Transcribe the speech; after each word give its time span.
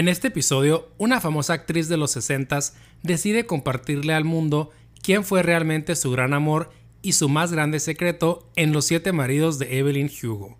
En 0.00 0.08
este 0.08 0.28
episodio, 0.28 0.88
una 0.96 1.20
famosa 1.20 1.52
actriz 1.52 1.86
de 1.90 1.98
los 1.98 2.12
60 2.12 2.58
decide 3.02 3.44
compartirle 3.44 4.14
al 4.14 4.24
mundo 4.24 4.70
quién 5.02 5.24
fue 5.24 5.42
realmente 5.42 5.94
su 5.94 6.10
gran 6.10 6.32
amor 6.32 6.70
y 7.02 7.12
su 7.12 7.28
más 7.28 7.52
grande 7.52 7.80
secreto 7.80 8.48
en 8.56 8.72
Los 8.72 8.86
siete 8.86 9.12
maridos 9.12 9.58
de 9.58 9.78
Evelyn 9.78 10.10
Hugo. 10.10 10.56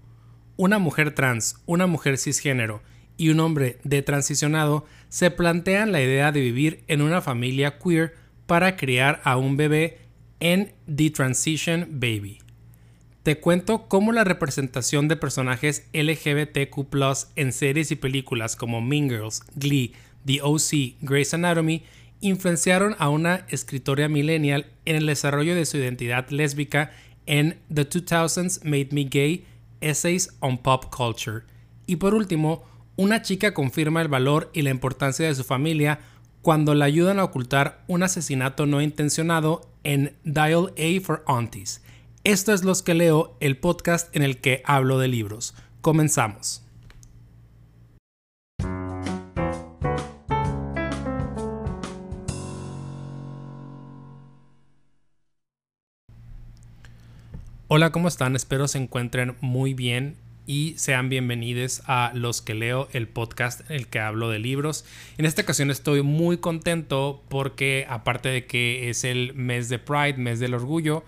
Una 0.59 0.79
mujer 0.79 1.15
trans, 1.15 1.57
una 1.65 1.87
mujer 1.87 2.19
cisgénero 2.19 2.83
y 3.17 3.31
un 3.31 3.41
hombre 3.41 3.79
de 3.83 4.03
transicionado 4.03 4.85
se 5.09 5.31
plantean 5.31 5.91
la 5.91 6.03
idea 6.03 6.33
de 6.33 6.41
vivir 6.43 6.85
en 6.87 7.01
una 7.01 7.23
familia 7.23 7.79
queer 7.79 8.17
para 8.47 8.77
criar 8.77 9.23
a 9.25 9.39
un 9.39 9.57
bebé 9.57 10.01
en 10.41 10.75
The 10.95 11.09
Transition 11.13 11.89
Baby. 11.93 12.41
Te 13.23 13.39
cuento 13.39 13.87
cómo 13.87 14.13
la 14.13 14.25
representación 14.25 15.07
de 15.07 15.17
personajes 15.17 15.87
LGBTQ 15.93 16.87
en 17.37 17.53
series 17.53 17.91
y 17.91 17.97
películas 17.97 18.57
como 18.57 18.81
Mean 18.81 19.11
Girls, 19.11 19.43
Glee, 19.57 19.93
The 20.25 20.41
OC, 20.41 20.97
Grey's 21.03 21.35
Anatomy 21.35 21.83
influenciaron 22.23 22.97
a 22.99 23.11
una 23.11 23.45
escritora 23.49 24.09
millennial 24.09 24.67
en 24.87 24.97
el 24.97 25.05
desarrollo 25.05 25.55
de 25.55 25.67
su 25.67 25.77
identidad 25.77 26.31
lésbica 26.31 26.93
en 27.27 27.59
The 27.73 27.87
2000s 27.87 28.65
Made 28.65 28.89
Me 28.93 29.05
Gay, 29.05 29.45
Essays 29.83 30.31
on 30.41 30.57
Pop 30.57 30.87
Culture. 30.87 31.43
Y 31.87 31.97
por 31.97 32.15
último, 32.15 32.65
una 32.97 33.21
chica 33.21 33.53
confirma 33.53 34.01
el 34.01 34.09
valor 34.09 34.51
y 34.55 34.63
la 34.63 34.71
importancia 34.71 35.27
de 35.27 35.35
su 35.35 35.45
familia 35.45 36.01
cuando 36.41 36.75
la 36.75 36.87
ayudan 36.87 37.19
a 37.19 37.25
ocultar 37.25 37.85
un 37.87 38.03
asesinato 38.03 38.65
no 38.65 38.81
intencionado 38.81 39.71
en 39.85 40.17
Dial 40.25 40.73
A 40.79 41.01
for 41.05 41.23
Aunties. 41.27 41.83
Esto 42.23 42.53
es 42.53 42.65
Los 42.65 42.83
que 42.83 42.93
leo, 42.93 43.35
el 43.41 43.57
podcast 43.57 44.15
en 44.15 44.23
el 44.23 44.43
que 44.43 44.61
hablo 44.67 44.99
de 44.99 45.09
libros. 45.09 45.55
Comenzamos. 45.81 46.63
Hola, 57.69 57.91
¿cómo 57.91 58.09
están? 58.09 58.37
Espero 58.37 58.69
se 58.69 58.77
encuentren 58.77 59.37
muy 59.41 59.73
bien 59.73 60.19
y 60.45 60.75
sean 60.77 61.09
bienvenidos 61.09 61.81
a 61.87 62.13
Los 62.15 62.43
que 62.43 62.53
leo, 62.53 62.91
el 62.93 63.09
podcast 63.09 63.63
en 63.71 63.77
el 63.77 63.87
que 63.87 63.99
hablo 63.99 64.29
de 64.29 64.41
libros. 64.41 64.85
En 65.17 65.25
esta 65.25 65.41
ocasión 65.41 65.71
estoy 65.71 66.03
muy 66.03 66.37
contento 66.37 67.23
porque 67.31 67.87
aparte 67.89 68.29
de 68.29 68.45
que 68.45 68.91
es 68.91 69.05
el 69.05 69.33
mes 69.33 69.71
de 69.71 69.79
Pride, 69.79 70.19
mes 70.19 70.39
del 70.39 70.53
orgullo, 70.53 71.03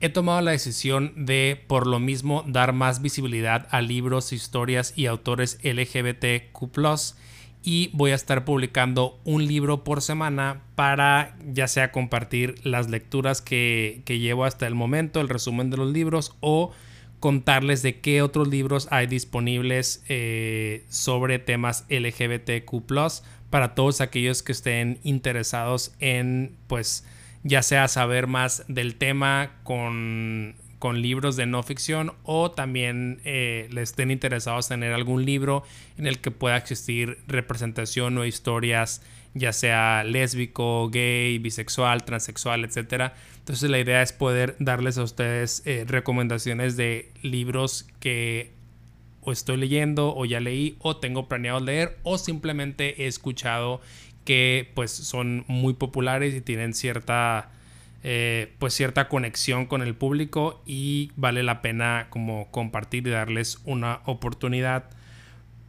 he 0.00 0.08
tomado 0.08 0.40
la 0.40 0.52
decisión 0.52 1.12
de 1.16 1.62
por 1.66 1.86
lo 1.86 1.98
mismo 1.98 2.44
dar 2.46 2.72
más 2.72 3.02
visibilidad 3.02 3.68
a 3.70 3.82
libros, 3.82 4.32
historias 4.32 4.94
y 4.96 5.06
autores 5.06 5.58
LGBTQ 5.62 7.14
y 7.62 7.90
voy 7.92 8.12
a 8.12 8.14
estar 8.14 8.44
publicando 8.44 9.20
un 9.24 9.46
libro 9.46 9.84
por 9.84 10.00
semana 10.00 10.62
para 10.74 11.36
ya 11.52 11.68
sea 11.68 11.92
compartir 11.92 12.54
las 12.64 12.88
lecturas 12.88 13.42
que, 13.42 14.02
llevo 14.06 14.44
hasta 14.46 14.66
el 14.66 14.74
momento, 14.74 15.20
el 15.20 15.28
resumen 15.28 15.68
de 15.68 15.76
los 15.76 15.92
libros 15.92 16.34
o 16.40 16.72
contarles 17.20 17.82
de 17.82 18.00
qué 18.00 18.22
otros 18.22 18.48
libros 18.48 18.88
hay 18.90 19.06
disponibles 19.06 20.02
eh, 20.08 20.86
sobre 20.88 21.38
temas 21.38 21.84
LGBTQ 21.90 22.72
para 23.50 23.74
todos 23.74 24.00
aquellos 24.00 24.42
que 24.42 24.52
estén 24.52 24.98
interesados 25.02 25.92
en 25.98 26.56
pues 26.66 27.04
ya 27.42 27.62
sea 27.62 27.88
saber 27.88 28.26
más 28.26 28.64
del 28.68 28.96
tema 28.96 29.52
con 29.62 30.56
con 30.80 31.02
libros 31.02 31.36
de 31.36 31.44
no 31.44 31.62
ficción 31.62 32.14
o 32.24 32.50
también 32.50 33.20
eh, 33.24 33.68
les 33.70 33.90
estén 33.90 34.10
interesados 34.10 34.70
en 34.70 34.80
tener 34.80 34.94
algún 34.94 35.26
libro 35.26 35.62
en 35.98 36.06
el 36.06 36.20
que 36.20 36.30
pueda 36.30 36.56
existir 36.56 37.18
representación 37.28 38.16
o 38.16 38.24
historias 38.24 39.02
ya 39.34 39.52
sea 39.52 40.02
lésbico, 40.04 40.88
gay, 40.90 41.38
bisexual, 41.38 42.04
transexual, 42.04 42.64
etc. 42.64 43.12
Entonces 43.38 43.70
la 43.70 43.78
idea 43.78 44.02
es 44.02 44.12
poder 44.12 44.56
darles 44.58 44.98
a 44.98 45.04
ustedes 45.04 45.62
eh, 45.66 45.84
recomendaciones 45.86 46.76
de 46.76 47.12
libros 47.22 47.86
que 48.00 48.52
o 49.20 49.32
estoy 49.32 49.58
leyendo 49.58 50.16
o 50.16 50.24
ya 50.24 50.40
leí 50.40 50.76
o 50.80 50.96
tengo 50.96 51.28
planeado 51.28 51.60
leer 51.60 51.98
o 52.04 52.16
simplemente 52.16 53.04
he 53.04 53.06
escuchado 53.06 53.82
que 54.24 54.70
pues 54.74 54.90
son 54.90 55.44
muy 55.48 55.74
populares 55.74 56.34
y 56.34 56.40
tienen 56.40 56.74
cierta 56.74 57.50
eh, 58.02 58.54
pues 58.58 58.72
cierta 58.72 59.08
conexión 59.08 59.66
con 59.66 59.82
el 59.82 59.94
público 59.94 60.62
y 60.64 61.12
vale 61.16 61.42
la 61.42 61.60
pena 61.60 62.06
como 62.08 62.50
compartir 62.50 63.06
y 63.06 63.10
darles 63.10 63.60
una 63.64 64.00
oportunidad 64.06 64.84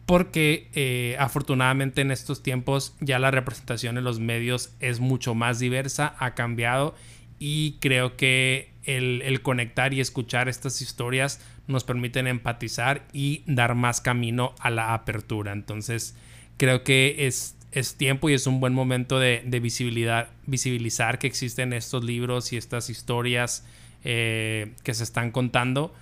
porque 0.06 0.70
eh, 0.74 1.16
afortunadamente 1.20 2.02
en 2.02 2.12
estos 2.12 2.42
tiempos 2.42 2.96
ya 3.02 3.20
la 3.20 3.32
representación 3.32 3.98
en 3.98 4.04
los 4.06 4.20
medios 4.20 4.74
es 4.80 5.00
mucho 5.00 5.36
más 5.36 5.60
diversa, 5.60 6.16
ha 6.20 6.34
cambiado 6.34 6.96
y 7.38 7.78
creo 7.80 8.16
que 8.16 8.72
el, 8.84 9.22
el, 9.24 9.42
conectar 9.42 9.94
y 9.94 10.00
escuchar 10.00 10.48
estas 10.48 10.82
historias 10.82 11.42
nos 11.68 11.84
permiten 11.84 12.28
empatizar 12.28 13.08
y 13.14 13.44
dar 13.46 13.76
más 13.76 14.02
camino 14.02 14.56
a 14.60 14.70
la 14.70 14.94
apertura. 14.94 15.52
Entonces 15.52 16.16
creo 16.58 16.84
que 16.84 17.28
es 17.28 17.58
es 17.72 17.96
tiempo 17.96 18.30
y 18.30 18.34
es 18.34 18.48
un 18.48 18.60
buen 18.60 18.74
momento 18.74 19.20
de, 19.20 19.44
visibilidad, 19.62 20.30
visibilizar 20.46 21.20
que 21.20 21.28
existen 21.28 21.74
estos 21.74 22.04
libros 22.04 22.52
y 22.54 22.58
estas 22.58 22.90
historias 22.90 23.66
eh, 24.04 24.74
que 24.84 24.94
se 24.94 25.04
están 25.04 25.32
contando 25.32 25.94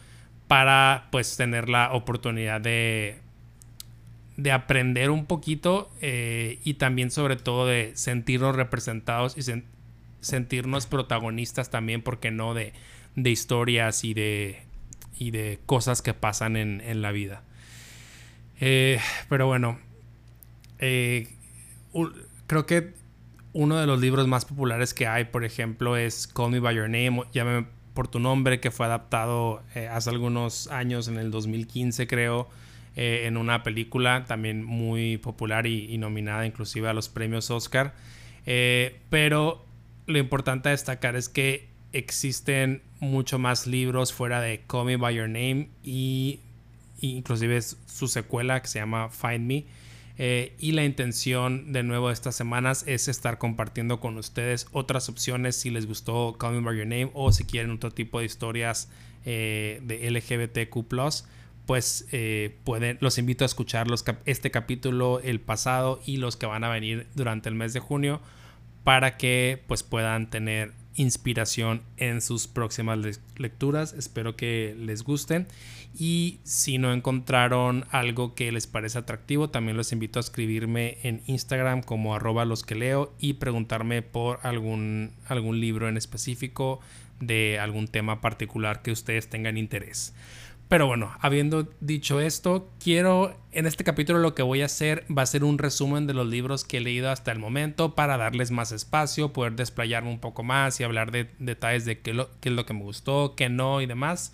para 0.47 1.07
pues 1.11 1.37
tener 1.37 1.69
la 1.69 1.93
oportunidad 1.93 2.59
de, 2.59 3.19
de 4.35 4.51
aprender 4.51 5.11
un 5.11 5.25
poquito 5.25 5.91
eh, 6.01 6.59
y 6.63 6.75
también 6.75 7.11
sobre 7.11 7.35
todo 7.35 7.67
de 7.67 7.91
sentirnos 7.95 8.55
representados 8.55 9.37
y 9.37 9.63
sentirnos 10.21 10.87
protagonistas 10.87 11.69
también, 11.69 12.01
porque 12.01 12.31
no, 12.31 12.53
de, 12.53 12.73
historias 13.15 14.03
y 14.03 14.13
de, 14.13 14.61
y 15.19 15.31
de 15.31 15.59
cosas 15.65 16.01
que 16.01 16.13
pasan 16.13 16.55
en, 16.55 17.01
la 17.01 17.11
vida. 17.11 17.43
Eh, 18.59 18.99
pero 19.27 19.45
bueno, 19.45 19.77
creo 22.47 22.65
que 22.65 22.93
uno 23.53 23.77
de 23.77 23.87
los 23.87 23.99
libros 23.99 24.27
más 24.27 24.45
populares 24.45 24.93
que 24.93 25.07
hay, 25.07 25.25
por 25.25 25.43
ejemplo, 25.43 25.97
es 25.97 26.27
Call 26.27 26.51
Me 26.51 26.59
By 26.59 26.75
Your 26.75 26.89
Name, 26.89 27.23
Llámame 27.31 27.67
por 27.93 28.07
tu 28.07 28.19
nombre, 28.19 28.59
que 28.59 28.71
fue 28.71 28.85
adaptado 28.85 29.63
eh, 29.75 29.87
hace 29.87 30.09
algunos 30.09 30.67
años, 30.67 31.07
en 31.07 31.17
el 31.17 31.31
2015 31.31 32.07
creo, 32.07 32.49
eh, 32.95 33.23
en 33.25 33.37
una 33.37 33.63
película 33.63 34.25
también 34.25 34.63
muy 34.63 35.17
popular 35.17 35.67
y, 35.67 35.97
nominada 35.97 36.45
inclusive 36.45 36.87
a 36.87 36.93
los 36.93 37.09
premios 37.09 37.49
Oscar. 37.51 37.93
Eh, 38.45 38.99
pero 39.09 39.65
lo 40.05 40.17
importante 40.17 40.69
a 40.69 40.71
destacar 40.71 41.15
es 41.15 41.27
que 41.27 41.67
existen 41.91 42.81
mucho 42.99 43.39
más 43.39 43.67
libros 43.67 44.13
fuera 44.13 44.41
de 44.41 44.61
Call 44.67 44.85
Me 44.85 44.95
By 44.97 45.15
Your 45.15 45.27
Name 45.27 45.69
y, 45.83 46.39
y 47.01 47.17
inclusive 47.17 47.61
su 47.61 48.07
secuela 48.07 48.61
que 48.61 48.67
se 48.67 48.79
llama 48.79 49.09
Find 49.09 49.45
Me 49.45 49.65
eh, 50.21 50.53
y 50.59 50.73
la 50.73 50.83
intención 50.83 51.71
de 51.71 51.81
nuevo 51.81 52.11
estas 52.11 52.35
semanas 52.35 52.83
es 52.87 53.07
estar 53.07 53.37
compartiendo 53.37 54.01
con 54.01 54.17
ustedes 54.17 54.67
otras 54.73 55.07
opciones 55.07 55.55
si 55.55 55.69
les 55.69 55.87
gustó 55.87 56.37
Call 56.37 56.55
Me 56.55 56.59
By 56.59 56.77
Your 56.77 56.87
Name 56.87 57.09
o 57.13 57.31
si 57.31 57.45
quieren 57.45 57.71
otro 57.71 57.91
tipo 57.91 58.19
de 58.19 58.25
historias 58.25 58.89
eh, 59.23 59.79
de 59.81 60.11
LGBTQ 60.11 60.85
pues 61.65 62.05
eh, 62.11 62.57
pueden, 62.65 62.97
los 62.99 63.17
invito 63.17 63.45
a 63.45 63.47
escuchar 63.47 63.87
este 64.25 64.51
capítulo, 64.51 65.21
el 65.21 65.39
pasado 65.39 66.01
y 66.05 66.17
los 66.17 66.35
que 66.35 66.47
van 66.47 66.65
a 66.65 66.69
venir 66.69 67.07
durante 67.15 67.47
el 67.47 67.55
mes 67.55 67.71
de 67.71 67.79
junio 67.79 68.19
para 68.83 69.15
que 69.15 69.63
pues 69.67 69.83
puedan 69.83 70.29
tener 70.29 70.73
inspiración 70.99 71.81
en 71.95 72.21
sus 72.21 72.47
próximas 72.47 72.99
lecturas. 73.37 73.93
Espero 73.93 74.35
que 74.35 74.75
les 74.77 75.03
gusten. 75.03 75.47
Y 75.97 76.39
si 76.43 76.77
no 76.77 76.91
encontraron 76.91 77.85
algo 77.89 78.35
que 78.35 78.51
les 78.51 78.67
parece 78.67 78.99
atractivo, 78.99 79.49
también 79.49 79.77
los 79.77 79.93
invito 79.93 80.19
a 80.19 80.21
escribirme 80.21 80.97
en 81.03 81.21
Instagram 81.25 81.83
como 81.83 82.15
arroba 82.15 82.43
los 82.43 82.63
que 82.63 82.75
leo 82.75 83.13
y 83.17 83.33
preguntarme 83.33 84.01
por 84.01 84.39
algún, 84.43 85.13
algún 85.27 85.61
libro 85.61 85.87
en 85.87 85.95
específico 85.95 86.81
de 87.21 87.59
algún 87.59 87.87
tema 87.87 88.19
particular 88.19 88.81
que 88.81 88.91
ustedes 88.91 89.29
tengan 89.29 89.57
interés. 89.57 90.13
Pero 90.69 90.85
bueno, 90.85 91.11
habiendo 91.19 91.67
dicho 91.79 92.21
esto, 92.21 92.69
quiero, 92.79 93.35
en 93.51 93.65
este 93.65 93.83
capítulo 93.83 94.19
lo 94.19 94.35
que 94.35 94.43
voy 94.43 94.61
a 94.61 94.65
hacer 94.65 95.03
va 95.11 95.23
a 95.23 95.25
ser 95.25 95.43
un 95.43 95.57
resumen 95.57 96.05
de 96.05 96.13
los 96.13 96.27
libros 96.27 96.63
que 96.63 96.77
he 96.77 96.79
leído 96.79 97.09
hasta 97.09 97.31
el 97.31 97.39
momento 97.39 97.95
para 97.95 98.17
darles 98.17 98.51
más 98.51 98.71
espacio, 98.71 99.33
poder 99.33 99.53
desplayarme 99.53 100.11
un 100.11 100.19
poco 100.19 100.43
más 100.43 100.79
y 100.79 100.83
hablar 100.83 101.11
de 101.11 101.31
detalles 101.39 101.85
de 101.85 101.99
qué, 102.01 102.11
es 102.11 102.51
lo 102.51 102.65
que 102.67 102.73
me 102.75 102.83
gustó, 102.83 103.33
qué 103.35 103.49
no 103.49 103.81
y 103.81 103.87
demás. 103.87 104.31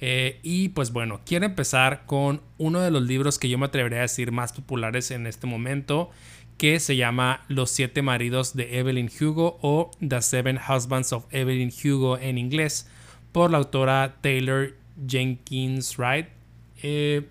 Eh, 0.00 0.40
y 0.42 0.70
pues 0.70 0.92
bueno, 0.92 1.20
quiero 1.26 1.44
empezar 1.44 2.06
con 2.06 2.40
uno 2.56 2.80
de 2.80 2.90
los 2.90 3.02
libros 3.02 3.38
que 3.38 3.50
yo 3.50 3.58
me 3.58 3.66
atrevería 3.66 3.98
a 3.98 4.02
decir 4.02 4.32
más 4.32 4.54
populares 4.54 5.10
en 5.10 5.26
este 5.26 5.46
momento, 5.46 6.08
que 6.56 6.80
se 6.80 6.96
llama 6.96 7.44
Los 7.48 7.70
siete 7.70 8.00
maridos 8.00 8.56
de 8.56 8.78
Evelyn 8.78 9.10
Hugo 9.20 9.58
o 9.60 9.90
The 10.00 10.22
Seven 10.22 10.58
Husbands 10.58 11.12
of 11.12 11.26
Evelyn 11.32 11.70
Hugo 11.70 12.16
en 12.16 12.38
inglés, 12.38 12.88
por 13.30 13.50
la 13.50 13.58
autora 13.58 14.16
Taylor 14.22 14.72
Jenkins 15.06 15.96
Wright. 15.98 16.28
Eh, 16.82 17.26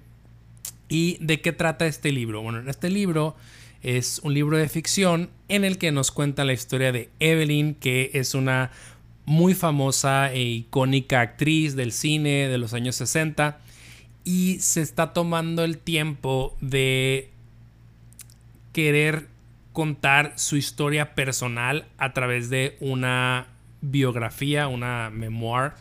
¿Y 0.89 1.17
de 1.19 1.41
qué 1.41 1.51
trata 1.51 1.85
este 1.85 2.11
libro? 2.11 2.41
Bueno, 2.41 2.59
en 2.59 2.69
este 2.69 2.89
libro 2.89 3.35
Es 3.81 4.19
un 4.23 4.33
libro 4.33 4.57
de 4.57 4.67
ficción 4.67 5.29
en 5.47 5.63
el 5.63 5.77
que 5.77 5.91
nos 5.91 6.11
cuenta 6.11 6.43
la 6.43 6.53
historia 6.53 6.91
de 6.91 7.09
Evelyn, 7.19 7.75
que 7.75 8.11
es 8.13 8.33
una 8.33 8.71
muy 9.25 9.53
famosa 9.53 10.31
e 10.31 10.41
icónica 10.41 11.21
actriz 11.21 11.75
del 11.75 11.91
cine 11.91 12.47
de 12.47 12.57
los 12.57 12.73
años 12.73 12.95
60 12.95 13.59
y 14.23 14.57
se 14.59 14.81
está 14.81 15.13
tomando 15.13 15.63
el 15.63 15.77
tiempo 15.77 16.57
de 16.59 17.29
querer 18.73 19.27
contar 19.71 20.33
su 20.35 20.57
historia 20.57 21.15
personal 21.15 21.85
a 21.97 22.13
través 22.13 22.49
de 22.49 22.75
una 22.79 23.47
biografía, 23.81 24.67
una 24.67 25.11
memoir 25.11 25.73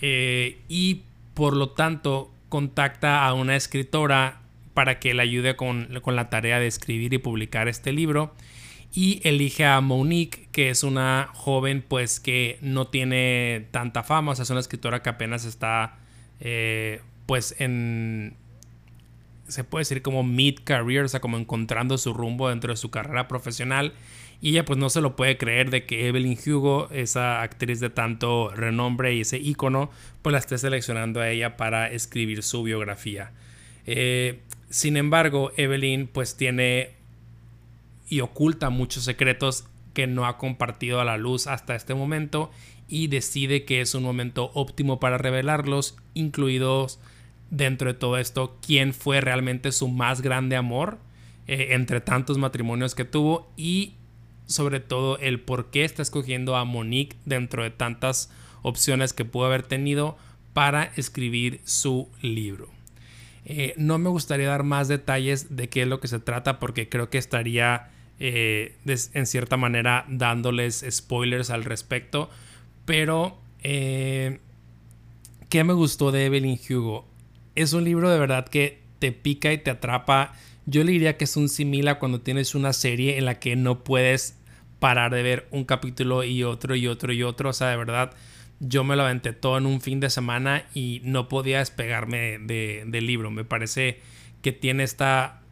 eh, 0.00 0.58
y 0.68 1.02
por 1.40 1.56
lo 1.56 1.70
tanto 1.70 2.30
contacta 2.50 3.24
a 3.24 3.32
una 3.32 3.56
escritora 3.56 4.42
para 4.74 4.98
que 4.98 5.14
le 5.14 5.22
ayude 5.22 5.56
con, 5.56 5.88
la 6.04 6.28
tarea 6.28 6.60
de 6.60 6.66
escribir 6.66 7.14
y 7.14 7.18
publicar 7.18 7.66
este 7.66 7.94
libro. 7.94 8.34
Y 8.92 9.26
elige 9.26 9.64
a 9.64 9.80
Monique 9.80 10.48
que 10.52 10.68
es 10.68 10.82
una 10.82 11.30
joven 11.32 11.82
pues 11.88 12.20
que 12.20 12.58
no 12.60 12.88
tiene 12.88 13.68
tanta 13.70 14.02
fama, 14.02 14.32
o 14.32 14.34
sea 14.34 14.42
es 14.42 14.50
una 14.50 14.60
escritora 14.60 15.02
que 15.02 15.08
apenas 15.08 15.46
está 15.46 15.96
eh, 16.40 17.00
pues 17.24 17.56
en 17.58 18.36
se 19.48 19.64
puede 19.64 19.80
decir 19.80 20.02
como 20.02 20.22
mid 20.22 20.58
career, 20.62 21.04
o 21.04 21.08
sea 21.08 21.20
como 21.20 21.38
encontrando 21.38 21.96
su 21.96 22.12
rumbo 22.12 22.50
dentro 22.50 22.70
de 22.70 22.76
su 22.76 22.90
carrera 22.90 23.28
profesional 23.28 23.94
y 24.40 24.50
ella 24.50 24.64
pues 24.64 24.78
no 24.78 24.88
se 24.88 25.00
lo 25.00 25.16
puede 25.16 25.36
creer 25.36 25.70
de 25.70 25.84
que 25.84 26.08
Evelyn 26.08 26.38
Hugo, 26.46 26.88
esa 26.90 27.42
actriz 27.42 27.80
de 27.80 27.90
tanto 27.90 28.48
renombre 28.50 29.14
y 29.14 29.20
ese 29.20 29.38
ícono, 29.38 29.90
pues 30.22 30.32
la 30.32 30.38
esté 30.38 30.56
seleccionando 30.56 31.20
a 31.20 31.28
ella 31.28 31.56
para 31.56 31.90
escribir 31.90 32.42
su 32.42 32.62
biografía. 32.62 33.32
Eh, 33.86 34.40
sin 34.70 34.96
embargo, 34.96 35.52
Evelyn 35.56 36.06
pues 36.06 36.36
tiene 36.36 36.94
y 38.08 38.20
oculta 38.20 38.70
muchos 38.70 39.04
secretos 39.04 39.66
que 39.94 40.06
no 40.06 40.26
ha 40.26 40.38
compartido 40.38 41.00
a 41.00 41.04
la 41.04 41.16
luz 41.16 41.46
hasta 41.46 41.74
este 41.74 41.94
momento 41.94 42.50
y 42.88 43.06
decide 43.06 43.64
que 43.64 43.80
es 43.80 43.94
un 43.94 44.02
momento 44.02 44.50
óptimo 44.54 45.00
para 45.00 45.18
revelarlos, 45.18 45.96
incluidos 46.14 46.98
dentro 47.50 47.92
de 47.92 47.98
todo 47.98 48.16
esto 48.16 48.56
quién 48.64 48.94
fue 48.94 49.20
realmente 49.20 49.72
su 49.72 49.88
más 49.88 50.22
grande 50.22 50.56
amor 50.56 50.98
eh, 51.46 51.68
entre 51.70 52.00
tantos 52.00 52.38
matrimonios 52.38 52.94
que 52.94 53.04
tuvo 53.04 53.50
y 53.56 53.94
sobre 54.50 54.80
todo 54.80 55.18
el 55.18 55.40
por 55.40 55.70
qué 55.70 55.84
está 55.84 56.02
escogiendo 56.02 56.56
a 56.56 56.64
Monique 56.64 57.16
dentro 57.24 57.62
de 57.62 57.70
tantas 57.70 58.30
opciones 58.62 59.12
que 59.12 59.24
pudo 59.24 59.46
haber 59.46 59.62
tenido 59.62 60.18
para 60.52 60.92
escribir 60.96 61.60
su 61.64 62.08
libro. 62.20 62.68
Eh, 63.44 63.74
no 63.76 63.98
me 63.98 64.10
gustaría 64.10 64.48
dar 64.48 64.64
más 64.64 64.88
detalles 64.88 65.56
de 65.56 65.68
qué 65.68 65.82
es 65.82 65.88
lo 65.88 66.00
que 66.00 66.08
se 66.08 66.18
trata 66.18 66.58
porque 66.58 66.88
creo 66.88 67.08
que 67.08 67.18
estaría 67.18 67.90
eh, 68.18 68.76
en 68.84 69.26
cierta 69.26 69.56
manera 69.56 70.04
dándoles 70.08 70.84
spoilers 70.90 71.50
al 71.50 71.64
respecto. 71.64 72.28
Pero, 72.84 73.38
eh, 73.62 74.40
¿qué 75.48 75.64
me 75.64 75.72
gustó 75.72 76.12
de 76.12 76.26
Evelyn 76.26 76.58
Hugo? 76.68 77.08
Es 77.54 77.72
un 77.72 77.84
libro 77.84 78.10
de 78.10 78.18
verdad 78.18 78.48
que 78.48 78.80
te 78.98 79.12
pica 79.12 79.52
y 79.52 79.58
te 79.58 79.70
atrapa. 79.70 80.34
Yo 80.66 80.84
le 80.84 80.92
diría 80.92 81.16
que 81.16 81.24
es 81.24 81.36
un 81.36 81.48
simila 81.48 81.98
cuando 81.98 82.20
tienes 82.20 82.54
una 82.54 82.72
serie 82.72 83.16
en 83.16 83.24
la 83.24 83.38
que 83.38 83.56
no 83.56 83.82
puedes 83.84 84.36
parar 84.80 85.14
de 85.14 85.22
ver 85.22 85.46
un 85.52 85.64
capítulo 85.64 86.24
y 86.24 86.42
otro 86.42 86.74
y 86.74 86.88
otro 86.88 87.12
y 87.12 87.22
otro. 87.22 87.50
O 87.50 87.52
sea, 87.52 87.68
de 87.68 87.76
verdad, 87.76 88.12
yo 88.58 88.82
me 88.82 88.96
lo 88.96 89.04
aventé 89.04 89.32
todo 89.32 89.58
en 89.58 89.66
un 89.66 89.80
fin 89.80 90.00
de 90.00 90.10
semana 90.10 90.64
y 90.74 91.00
no 91.04 91.28
podía 91.28 91.60
despegarme 91.60 92.38
del 92.40 93.06
libro. 93.06 93.30
Me 93.30 93.44
parece 93.44 94.00
que 94.42 94.52
tiene 94.52 94.82
esta, 94.82 95.42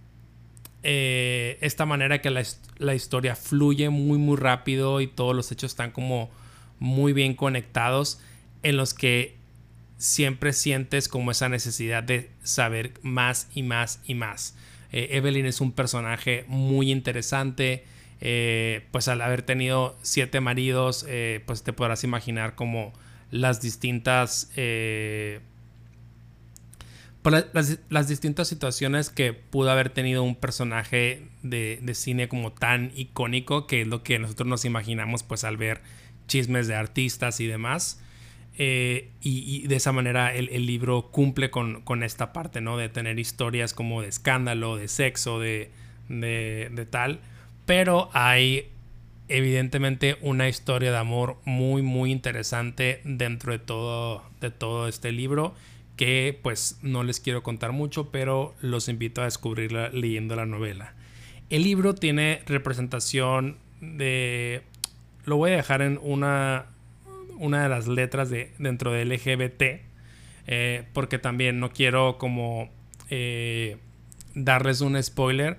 eh, 0.82 1.58
esta 1.60 1.86
manera 1.86 2.20
que 2.20 2.30
la, 2.30 2.42
la, 2.78 2.94
historia 2.94 3.36
fluye 3.36 3.90
muy, 3.90 4.18
muy 4.18 4.36
rápido 4.36 5.00
y 5.00 5.06
todos 5.06 5.36
los 5.36 5.52
hechos 5.52 5.72
están 5.72 5.90
como 5.92 6.30
muy 6.80 7.12
bien 7.12 7.34
conectados 7.34 8.20
en 8.62 8.76
los 8.76 8.94
que 8.94 9.36
siempre 9.98 10.52
sientes 10.52 11.08
como 11.08 11.32
esa 11.32 11.48
necesidad 11.48 12.02
de 12.02 12.30
saber 12.42 12.94
más 13.02 13.48
y 13.54 13.62
más 13.62 14.00
y 14.06 14.14
más. 14.14 14.56
Eh, 14.92 15.08
Evelyn 15.12 15.46
es 15.46 15.60
un 15.60 15.72
personaje 15.72 16.44
muy 16.48 16.90
interesante 16.90 17.84
eh, 18.20 18.86
pues 18.90 19.08
al 19.08 19.20
haber 19.20 19.42
tenido 19.42 19.96
siete 20.02 20.40
maridos, 20.40 21.04
eh, 21.08 21.42
pues 21.46 21.62
te 21.62 21.72
podrás 21.72 22.04
imaginar 22.04 22.54
como 22.54 22.92
las 23.30 23.60
distintas... 23.60 24.50
Eh, 24.56 25.40
pues 27.22 27.44
las, 27.90 28.08
distintas 28.08 28.48
situaciones 28.48 29.10
que 29.10 29.34
pudo 29.34 29.70
haber 29.70 29.90
tenido 29.90 30.22
un 30.22 30.34
personaje 30.34 31.26
de, 31.42 31.80
cine 31.94 32.28
como 32.28 32.52
tan 32.52 32.92
icónico 32.94 33.66
que 33.66 33.82
es 33.82 33.88
lo 33.88 34.02
que 34.02 34.18
nosotros 34.18 34.48
nos 34.48 34.64
imaginamos 34.64 35.24
pues 35.24 35.44
al 35.44 35.56
ver 35.56 35.82
chismes 36.26 36.68
de 36.68 36.76
artistas 36.76 37.40
y 37.40 37.46
demás. 37.46 38.00
y, 38.56 39.66
de 39.66 39.76
esa 39.76 39.92
manera 39.92 40.34
el, 40.34 40.66
libro 40.66 41.10
cumple 41.10 41.50
con, 41.50 42.02
esta 42.02 42.32
parte, 42.32 42.60
¿no? 42.60 42.78
De 42.78 42.88
tener 42.88 43.18
historias 43.18 43.74
como 43.74 44.00
de 44.00 44.08
escándalo, 44.08 44.76
de 44.76 44.88
sexo, 44.88 45.38
de, 45.38 45.70
de 46.08 46.86
tal 46.88 47.20
pero 47.68 48.08
hay 48.14 48.70
evidentemente 49.28 50.16
una 50.22 50.48
historia 50.48 50.90
de 50.90 50.96
amor 50.96 51.36
muy 51.44 51.82
muy 51.82 52.10
interesante 52.10 53.02
dentro 53.04 53.52
de 53.52 53.58
todo, 53.58 54.22
de 54.40 54.50
todo 54.50 54.88
este 54.88 55.12
libro 55.12 55.54
que 55.94 56.38
pues 56.42 56.78
no 56.80 57.04
les 57.04 57.20
quiero 57.20 57.42
contar 57.42 57.72
mucho, 57.72 58.10
pero 58.10 58.54
los 58.62 58.88
invito 58.88 59.20
a 59.20 59.24
descubrirla 59.24 59.90
leyendo 59.90 60.34
la 60.34 60.46
novela. 60.46 60.94
El 61.50 61.64
libro 61.64 61.94
tiene 61.94 62.40
representación 62.46 63.58
de... 63.82 64.62
Lo 65.26 65.36
voy 65.36 65.50
a 65.50 65.56
dejar 65.56 65.82
en 65.82 65.98
una, 66.00 66.66
una 67.36 67.64
de 67.64 67.68
las 67.68 67.86
letras 67.86 68.30
de, 68.30 68.50
dentro 68.58 68.92
de 68.92 69.04
LGBT, 69.04 69.62
eh, 70.46 70.84
porque 70.94 71.18
también 71.18 71.60
no 71.60 71.70
quiero 71.70 72.16
como 72.16 72.70
eh, 73.10 73.76
darles 74.34 74.80
un 74.80 75.02
spoiler, 75.02 75.58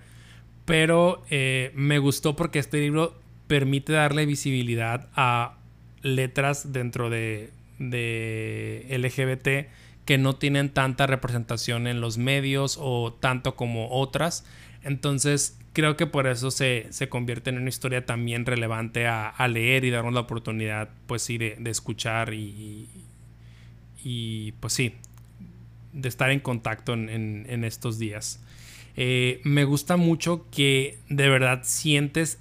pero 0.70 1.24
eh, 1.32 1.72
me 1.74 1.98
gustó 1.98 2.36
porque 2.36 2.60
este 2.60 2.80
libro 2.80 3.20
permite 3.48 3.92
darle 3.94 4.28
visibilidad 4.28 5.10
a 5.16 5.58
letras 6.04 6.72
dentro 6.72 7.10
de, 7.10 7.50
LGBT 7.80 9.68
que 10.06 10.20
no 10.20 10.36
tienen 10.36 10.70
tanta 10.70 11.08
representación 11.08 11.88
en 11.88 12.02
los 12.02 12.20
medios 12.20 12.78
o 12.80 13.18
tanto 13.20 13.56
como 13.56 13.90
otras. 13.90 14.46
Entonces 14.84 15.58
creo 15.74 15.98
que 15.98 16.06
por 16.06 16.28
eso 16.28 16.52
se, 16.52 16.88
convierte 17.10 17.50
en 17.50 17.58
una 17.58 17.70
historia 17.70 18.06
también 18.06 18.46
relevante 18.46 19.08
a, 19.08 19.48
leer 19.48 19.86
y 19.86 19.90
darnos 19.90 20.14
la 20.14 20.20
oportunidad, 20.20 20.90
pues 21.08 21.24
sí, 21.24 21.40
de, 21.40 21.58
escuchar 21.66 22.36
y, 22.36 22.88
y, 24.04 24.52
pues 24.60 24.74
sí, 24.74 24.94
de 25.94 26.10
estar 26.10 26.30
en 26.30 26.42
contacto 26.42 26.94
en 26.94 27.64
estos 27.64 27.98
días. 27.98 28.44
Eh, 28.96 29.42
me 29.44 29.64
gusta 29.64 29.98
mucho 29.98 30.46
que 30.52 30.98
de 31.10 31.30
verdad 31.30 31.62
sientes 31.64 32.40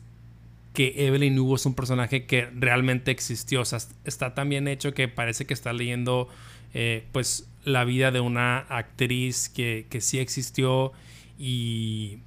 que 0.72 1.06
Evelyn 1.06 1.38
Hugo 1.38 1.56
es 1.56 1.66
un 1.66 1.74
personaje 1.74 2.24
que 2.26 2.46
realmente 2.54 3.10
existió. 3.10 3.62
O 3.62 3.64
sea, 3.64 3.80
está 4.04 4.34
tan 4.34 4.48
bien 4.48 4.68
hecho 4.68 4.94
que 4.94 5.08
parece 5.08 5.46
que 5.46 5.54
está 5.54 5.72
leyendo 5.72 6.28
eh, 6.74 7.04
pues 7.12 7.48
la 7.64 7.84
vida 7.84 8.10
de 8.10 8.20
una 8.20 8.58
actriz 8.58 9.48
que, 9.48 9.86
sí 10.00 10.18
existió 10.18 10.92
y, 11.38 12.18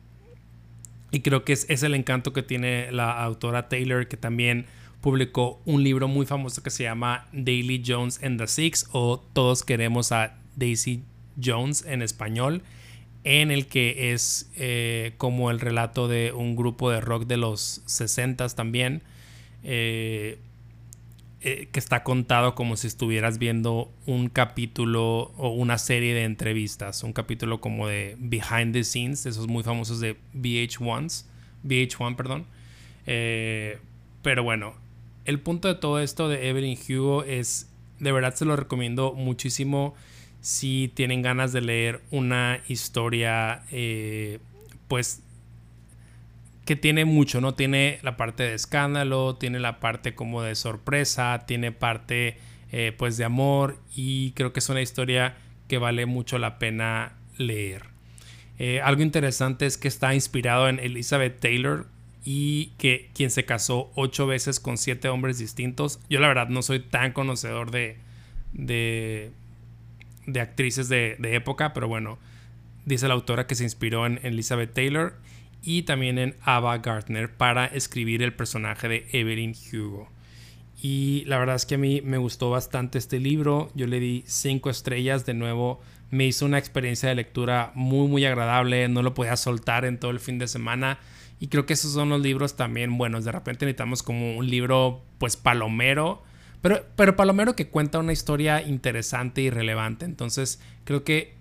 y 1.11 1.21
creo 1.21 1.45
que 1.45 1.53
es, 1.53 1.65
es, 1.69 1.83
el 1.83 1.95
encanto 1.95 2.33
que 2.33 2.43
tiene 2.43 2.91
la 2.91 3.23
autora 3.23 3.69
Taylor 3.69 4.07
que 4.07 4.17
también 4.17 4.65
publicó 5.01 5.61
un 5.65 5.83
libro 5.83 6.07
muy 6.07 6.25
famoso 6.25 6.61
que 6.61 6.69
se 6.69 6.83
llama 6.83 7.27
Daily 7.33 7.81
Jones 7.85 8.21
and 8.23 8.39
the 8.39 8.47
Six 8.47 8.87
o 8.91 9.19
Todos 9.33 9.63
queremos 9.63 10.11
a 10.11 10.37
Daisy 10.55 11.03
Jones 11.41 11.85
en 11.87 12.01
español 12.01 12.61
en 13.23 13.51
el 13.51 13.67
que 13.67 14.13
es 14.13 14.49
eh, 14.55 15.13
como 15.17 15.51
el 15.51 15.59
relato 15.59 16.07
de 16.07 16.31
un 16.31 16.55
grupo 16.55 16.89
de 16.89 17.01
rock 17.01 17.25
de 17.25 17.37
los 17.37 17.81
60 17.85 18.47
también, 18.49 19.03
eh, 19.63 20.39
eh, 21.41 21.67
que 21.71 21.79
está 21.79 22.03
contado 22.03 22.55
como 22.55 22.77
si 22.77 22.87
estuvieras 22.87 23.37
viendo 23.37 23.91
un 24.05 24.29
capítulo 24.29 25.31
o 25.37 25.49
una 25.49 25.77
serie 25.77 26.13
de 26.13 26.23
entrevistas, 26.23 27.03
un 27.03 27.13
capítulo 27.13 27.61
como 27.61 27.87
de 27.87 28.15
Behind 28.19 28.73
the 28.73 28.83
Scenes, 28.83 29.25
esos 29.25 29.47
muy 29.47 29.63
famosos 29.63 29.99
de 29.99 30.17
VH1, 30.33 31.25
VH1, 31.63 32.15
perdón. 32.15 32.45
pero 33.05 34.43
bueno, 34.43 34.75
el 35.25 35.39
punto 35.39 35.67
de 35.67 35.75
todo 35.75 35.99
esto 35.99 36.27
de 36.29 36.49
Evelyn 36.49 36.77
Hugo 36.89 37.23
es, 37.23 37.69
de 37.99 38.11
verdad 38.11 38.33
se 38.35 38.45
lo 38.45 38.55
recomiendo 38.55 39.13
muchísimo 39.13 39.95
si 40.41 40.91
tienen 40.93 41.21
ganas 41.21 41.53
de 41.53 41.61
leer 41.61 42.01
una 42.11 42.61
historia, 42.67 43.63
eh, 43.71 44.39
pues 44.87 45.21
que 46.65 46.75
tiene 46.75 47.05
mucho, 47.05 47.41
¿no? 47.41 47.53
Tiene 47.53 47.99
la 48.03 48.17
parte 48.17 48.43
de 48.43 48.53
escándalo, 48.53 49.35
tiene 49.35 49.59
la 49.59 49.79
parte 49.79 50.15
como 50.15 50.41
de 50.41 50.55
sorpresa, 50.55 51.43
tiene 51.47 51.71
parte 51.71 52.37
eh, 52.71 52.93
pues 52.97 53.17
de 53.17 53.25
amor 53.25 53.79
y 53.95 54.31
creo 54.31 54.53
que 54.53 54.59
es 54.59 54.69
una 54.69 54.81
historia 54.81 55.35
que 55.67 55.77
vale 55.77 56.05
mucho 56.05 56.37
la 56.37 56.59
pena 56.59 57.13
leer. 57.37 57.85
Eh, 58.59 58.79
algo 58.81 59.01
interesante 59.01 59.65
es 59.65 59.77
que 59.77 59.87
está 59.87 60.13
inspirado 60.13 60.69
en 60.69 60.79
Elizabeth 60.79 61.39
Taylor 61.39 61.87
y 62.23 62.67
que 62.77 63.09
quien 63.15 63.31
se 63.31 63.45
casó 63.45 63.91
ocho 63.95 64.27
veces 64.27 64.59
con 64.59 64.77
siete 64.77 65.09
hombres 65.09 65.39
distintos. 65.39 65.99
Yo 66.09 66.19
la 66.19 66.27
verdad 66.27 66.49
no 66.49 66.61
soy 66.61 66.79
tan 66.79 67.13
conocedor 67.13 67.71
de, 67.71 67.97
de, 68.53 69.31
de 70.25 70.39
actrices 70.41 70.89
de, 70.89 71.15
de, 71.19 71.35
época, 71.35 71.73
pero 71.73 71.87
bueno, 71.87 72.19
dice 72.85 73.07
la 73.07 73.13
autora 73.13 73.47
que 73.47 73.55
se 73.55 73.63
inspiró 73.63 74.05
en 74.05 74.19
Elizabeth 74.23 74.73
Taylor 74.73 75.15
y 75.63 75.83
también 75.83 76.17
en 76.17 76.35
Ava 76.41 76.77
Gardner 76.79 77.31
para 77.31 77.65
escribir 77.65 78.23
el 78.23 78.33
personaje 78.33 78.87
de 78.87 79.07
Evelyn 79.11 79.55
Hugo. 79.71 80.09
Y 80.81 81.23
la 81.27 81.37
verdad 81.37 81.55
es 81.55 81.65
que 81.67 81.75
a 81.75 81.77
mí 81.77 82.01
me 82.01 82.17
gustó 82.17 82.49
bastante 82.49 82.97
este 82.97 83.19
libro. 83.19 83.71
Yo 83.75 83.85
le 83.85 83.99
di 83.99 84.23
cinco 84.25 84.71
estrellas. 84.71 85.25
De 85.27 85.35
nuevo, 85.35 85.79
me 86.09 86.25
hizo 86.25 86.45
una 86.45 86.57
experiencia 86.57 87.09
de 87.09 87.15
lectura 87.15 87.71
muy, 87.75 88.07
muy 88.07 88.25
agradable. 88.25 88.87
No 88.89 89.03
lo 89.03 89.13
podía 89.13 89.37
soltar 89.37 89.85
en 89.85 89.99
todo 89.99 90.09
el 90.09 90.19
fin 90.19 90.39
de 90.39 90.47
semana. 90.47 90.97
Y 91.39 91.47
creo 91.47 91.67
que 91.67 91.73
esos 91.73 91.93
son 91.93 92.09
los 92.09 92.21
libros 92.21 92.55
también 92.55 92.97
buenos. 92.97 93.25
De 93.25 93.31
repente 93.31 93.65
necesitamos 93.65 94.01
como 94.01 94.37
un 94.37 94.49
libro, 94.49 95.03
pues, 95.19 95.37
palomero. 95.37 96.23
Pero, 96.61 96.85
pero 96.95 97.15
palomero 97.15 97.55
que 97.55 97.67
cuenta 97.67 97.99
una 97.99 98.13
historia 98.13 98.61
interesante 98.61 99.41
y 99.41 99.49
relevante. 99.49 100.05
Entonces, 100.05 100.61
creo 100.83 101.03
que 101.03 101.33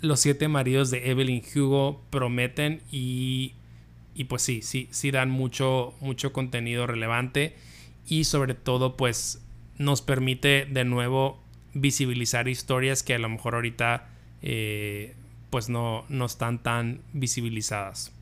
los 0.00 0.20
siete 0.20 0.48
maridos 0.48 0.90
de 0.90 1.10
Evelyn 1.10 1.42
Hugo 1.54 2.02
prometen 2.10 2.82
y, 2.90 3.54
y 4.14 4.24
pues 4.24 4.42
sí, 4.42 4.62
sí, 4.62 4.88
sí 4.90 5.10
dan 5.10 5.30
mucho, 5.30 5.94
mucho 6.00 6.32
contenido 6.32 6.86
relevante 6.86 7.54
y 8.06 8.24
sobre 8.24 8.54
todo 8.54 8.96
pues 8.96 9.42
nos 9.78 10.02
permite 10.02 10.66
de 10.66 10.84
nuevo 10.84 11.42
visibilizar 11.74 12.48
historias 12.48 13.02
que 13.02 13.14
a 13.14 13.18
lo 13.18 13.28
mejor 13.28 13.54
ahorita 13.54 14.08
eh, 14.42 15.14
pues 15.50 15.68
no, 15.68 16.04
no 16.08 16.26
están 16.26 16.62
tan 16.62 17.02
visibilizadas. 17.12 18.12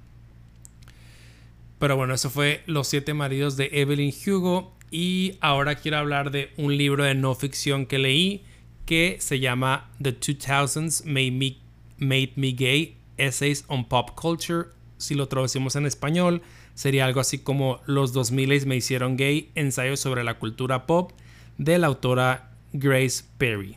Pero 1.78 1.97
bueno, 1.97 2.14
eso 2.14 2.28
fue 2.28 2.62
Los 2.67 2.88
siete 2.88 3.14
maridos 3.14 3.57
de 3.57 3.71
Evelyn 3.73 4.12
Hugo 4.26 4.75
y 4.90 5.37
ahora 5.40 5.76
quiero 5.76 5.99
hablar 5.99 6.30
de 6.30 6.50
un 6.57 6.76
libro 6.76 7.04
de 7.04 7.14
no 7.14 7.35
ficción 7.35 7.87
que 7.87 7.99
leí 7.99 8.42
que 8.87 9.18
se 9.21 9.38
llama 9.38 9.90
The 10.02 10.18
2000s 10.18 11.04
Made 11.04 11.30
Me 11.33 11.57
Made 11.99 12.33
Me 12.37 12.52
Gay, 12.52 12.97
Essays 13.18 13.64
on 13.68 13.85
Pop 13.87 14.12
Culture. 14.14 14.68
Si 14.97 15.14
lo 15.14 15.28
traducimos 15.28 15.76
en 15.76 15.85
español, 15.85 16.40
sería 16.75 17.04
algo 17.04 17.21
así 17.21 17.38
como 17.38 17.80
Los 17.87 18.12
2000 18.12 18.66
me 18.66 18.76
hicieron 18.76 19.16
gay, 19.16 19.50
ensayos 19.54 20.00
sobre 20.00 20.25
la 20.25 20.38
cultura 20.38 20.87
pop, 20.87 21.12
de 21.59 21.78
la 21.78 21.88
autora 21.88 22.52
Grace 22.73 23.25
Perry. 23.37 23.76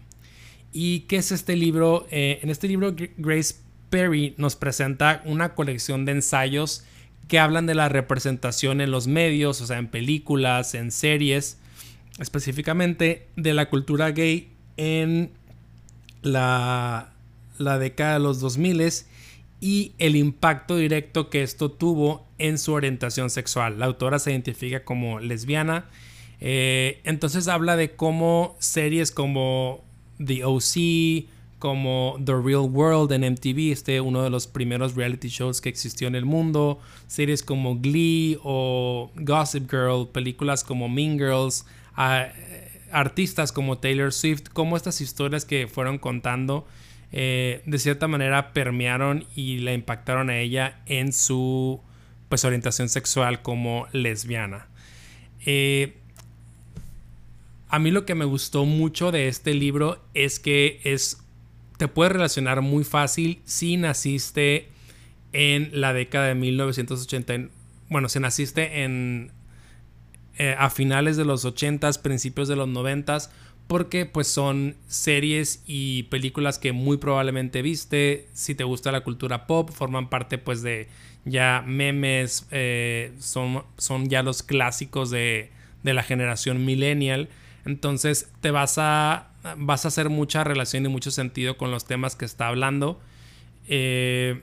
¿Y 0.72 1.02
qué 1.02 1.18
es 1.18 1.32
este 1.32 1.56
libro? 1.56 2.08
Eh, 2.12 2.40
en 2.42 2.50
este 2.50 2.68
libro 2.68 2.96
Grace 3.18 3.56
Perry 3.90 4.34
nos 4.38 4.56
presenta 4.56 5.22
una 5.26 5.56
colección 5.56 6.06
de 6.06 6.14
ensayos 6.14 6.86
que 7.32 7.40
hablan 7.40 7.66
de 7.66 7.76
la 7.76 7.88
representación 7.88 8.82
en 8.82 8.92
los 8.92 9.08
medios, 9.08 9.62
o 9.62 9.66
sea, 9.66 9.78
en 9.78 9.88
películas, 9.88 10.76
en 10.76 10.92
series, 10.92 11.58
específicamente 12.20 13.30
de 13.38 13.54
la 13.54 13.70
cultura 13.70 14.12
gay 14.12 14.50
en 14.76 15.32
la 16.24 17.14
la 17.58 17.80
década 17.80 18.16
de 18.16 18.20
los 18.20 18.42
2000 18.42 18.92
y 19.62 19.94
el 19.98 20.18
impacto 20.18 20.76
directo 20.76 21.30
que 21.30 21.42
esto 21.42 21.72
tuvo 21.72 22.28
en 22.38 22.58
su 22.58 22.74
orientación 22.74 23.30
sexual. 23.30 23.80
La 23.80 23.86
autora 23.86 24.20
se 24.20 24.32
identifica 24.32 24.84
como 24.84 25.22
lesbiana. 25.22 25.86
Eh, 26.42 27.00
entonces 27.06 27.48
habla 27.48 27.78
de 27.78 27.92
cómo 27.92 28.58
series 28.60 29.12
como 29.12 29.86
The 30.22 30.44
OC, 30.44 31.30
como 31.62 32.18
The 32.26 32.34
Real 32.34 32.68
World 32.70 33.12
en 33.14 33.22
MTV, 33.22 33.72
este 33.72 34.02
uno 34.02 34.24
de 34.24 34.32
los 34.32 34.48
primeros 34.48 34.96
reality 34.96 35.30
shows 35.30 35.62
que 35.62 35.70
existió 35.70 36.08
en 36.08 36.16
el 36.16 36.26
mundo, 36.26 36.80
series 37.06 37.44
como 37.44 37.80
Glee 37.80 38.40
o 38.44 39.12
Gossip 39.16 39.70
Girl, 39.70 40.10
películas 40.12 40.64
como 40.64 40.90
Mean 40.90 41.20
Girls, 41.20 41.66
artistas 42.92 43.52
como 43.52 43.78
Taylor 43.78 44.12
Swift, 44.12 44.50
como 44.52 44.76
estas 44.76 45.02
historias 45.02 45.46
que 45.46 45.68
fueron 45.68 46.00
contando 46.00 46.66
eh, 47.12 47.62
de 47.66 47.78
cierta 47.78 48.08
manera 48.08 48.54
permearon 48.54 49.26
y 49.36 49.60
la 49.60 49.74
impactaron 49.74 50.32
a 50.32 50.40
ella 50.40 50.82
en 50.88 51.14
su 51.14 51.80
pues, 52.28 52.44
orientación 52.44 52.90
sexual 52.90 53.44
como 53.44 53.86
lesbiana. 53.92 54.68
Eh, 55.46 55.98
a 57.70 57.78
mí 57.80 57.92
lo 57.92 58.06
que 58.06 58.16
me 58.16 58.26
gustó 58.26 58.66
mucho 58.66 59.12
de 59.12 59.28
este 59.28 59.54
libro 59.54 60.04
es 60.14 60.40
que 60.40 60.82
es 60.84 61.21
te 61.82 61.88
puedes 61.88 62.14
relacionar 62.14 62.62
muy 62.62 62.84
fácil 62.84 63.42
si 63.44 63.76
naciste 63.76 64.70
en 65.34 65.72
la 65.74 65.94
década 65.94 66.28
de 66.28 66.36
1980. 66.36 67.50
Bueno, 67.90 68.08
si 68.08 68.20
naciste 68.20 68.84
en 68.84 69.32
eh, 70.38 70.56
a 70.60 70.70
finales 70.70 71.18
de 71.18 71.26
los 71.26 71.44
80s, 71.44 72.00
principios 72.00 72.48
de 72.48 72.56
los 72.56 72.70
90s 72.70 73.32
porque 73.66 74.06
pues 74.06 74.28
son 74.28 74.76
series 74.86 75.64
y 75.66 76.04
películas 76.04 76.60
que 76.60 76.72
muy 76.72 76.98
probablemente 76.98 77.64
viste, 77.64 78.28
si 78.34 78.54
te 78.54 78.64
gusta 78.64 78.92
la 78.92 79.02
cultura 79.02 79.48
pop, 79.48 79.72
forman 79.72 80.08
parte 80.08 80.38
pues 80.38 80.62
de 80.62 80.88
ya 81.26 81.64
memes, 81.66 82.46
eh, 82.52 83.12
son, 83.18 83.64
son 83.80 84.08
ya 84.08 84.22
los 84.22 84.44
clásicos 84.44 85.10
de, 85.10 85.50
de, 85.82 85.96
la 85.96 86.04
generación 86.04 86.64
millennial, 86.64 87.30
entonces 87.66 88.30
te 88.40 88.52
vas 88.52 88.78
a, 88.78 89.31
vas 89.58 89.86
a 89.86 89.90
hacer 89.90 90.10
mucha 90.10 90.44
relación 90.44 90.86
y 90.86 90.90
mucho 90.90 91.12
sentido 91.12 91.58
con 91.58 91.72
los 91.72 91.86
temas 91.86 92.16
que 92.16 92.26
está 92.26 92.48
hablando. 92.48 93.00
Eh, 93.68 94.42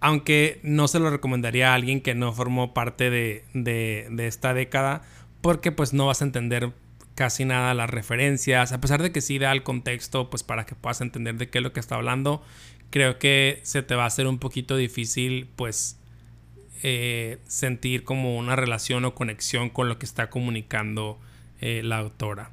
aunque 0.00 0.60
no 0.62 0.86
se 0.86 0.98
lo 0.98 1.08
recomendaría 1.08 1.72
a 1.72 1.74
alguien 1.74 2.02
que 2.02 2.14
no 2.14 2.32
formó 2.32 2.74
parte 2.74 3.08
de, 3.08 3.44
de, 3.54 4.26
esta 4.26 4.52
década, 4.52 5.02
porque 5.40 5.72
pues 5.72 5.94
no 5.94 6.06
vas 6.06 6.20
a 6.20 6.26
entender 6.26 6.72
casi 7.14 7.46
nada 7.46 7.72
las 7.72 7.88
referencias, 7.88 8.72
a 8.72 8.80
pesar 8.82 9.02
de 9.02 9.12
que 9.12 9.22
sí 9.22 9.38
da 9.38 9.50
el 9.52 9.62
contexto, 9.62 10.28
pues 10.28 10.42
para 10.42 10.66
que 10.66 10.74
puedas 10.74 11.00
entender 11.00 11.36
de 11.36 11.48
qué 11.48 11.58
es 11.58 11.64
lo 11.64 11.72
que 11.72 11.80
está 11.80 11.94
hablando, 11.94 12.42
creo 12.90 13.18
que 13.18 13.60
se 13.62 13.82
te 13.82 13.94
va 13.94 14.04
a 14.04 14.08
hacer 14.08 14.26
un 14.26 14.38
poquito 14.38 14.76
difícil, 14.76 15.48
pues, 15.56 15.98
eh, 16.82 17.38
sentir 17.46 18.04
como 18.04 18.36
una 18.36 18.56
relación 18.56 19.06
o 19.06 19.14
conexión 19.14 19.70
con 19.70 19.88
lo 19.88 19.98
que 19.98 20.04
está 20.04 20.28
comunicando 20.28 21.18
eh, 21.62 21.80
la 21.82 21.96
autora. 21.96 22.50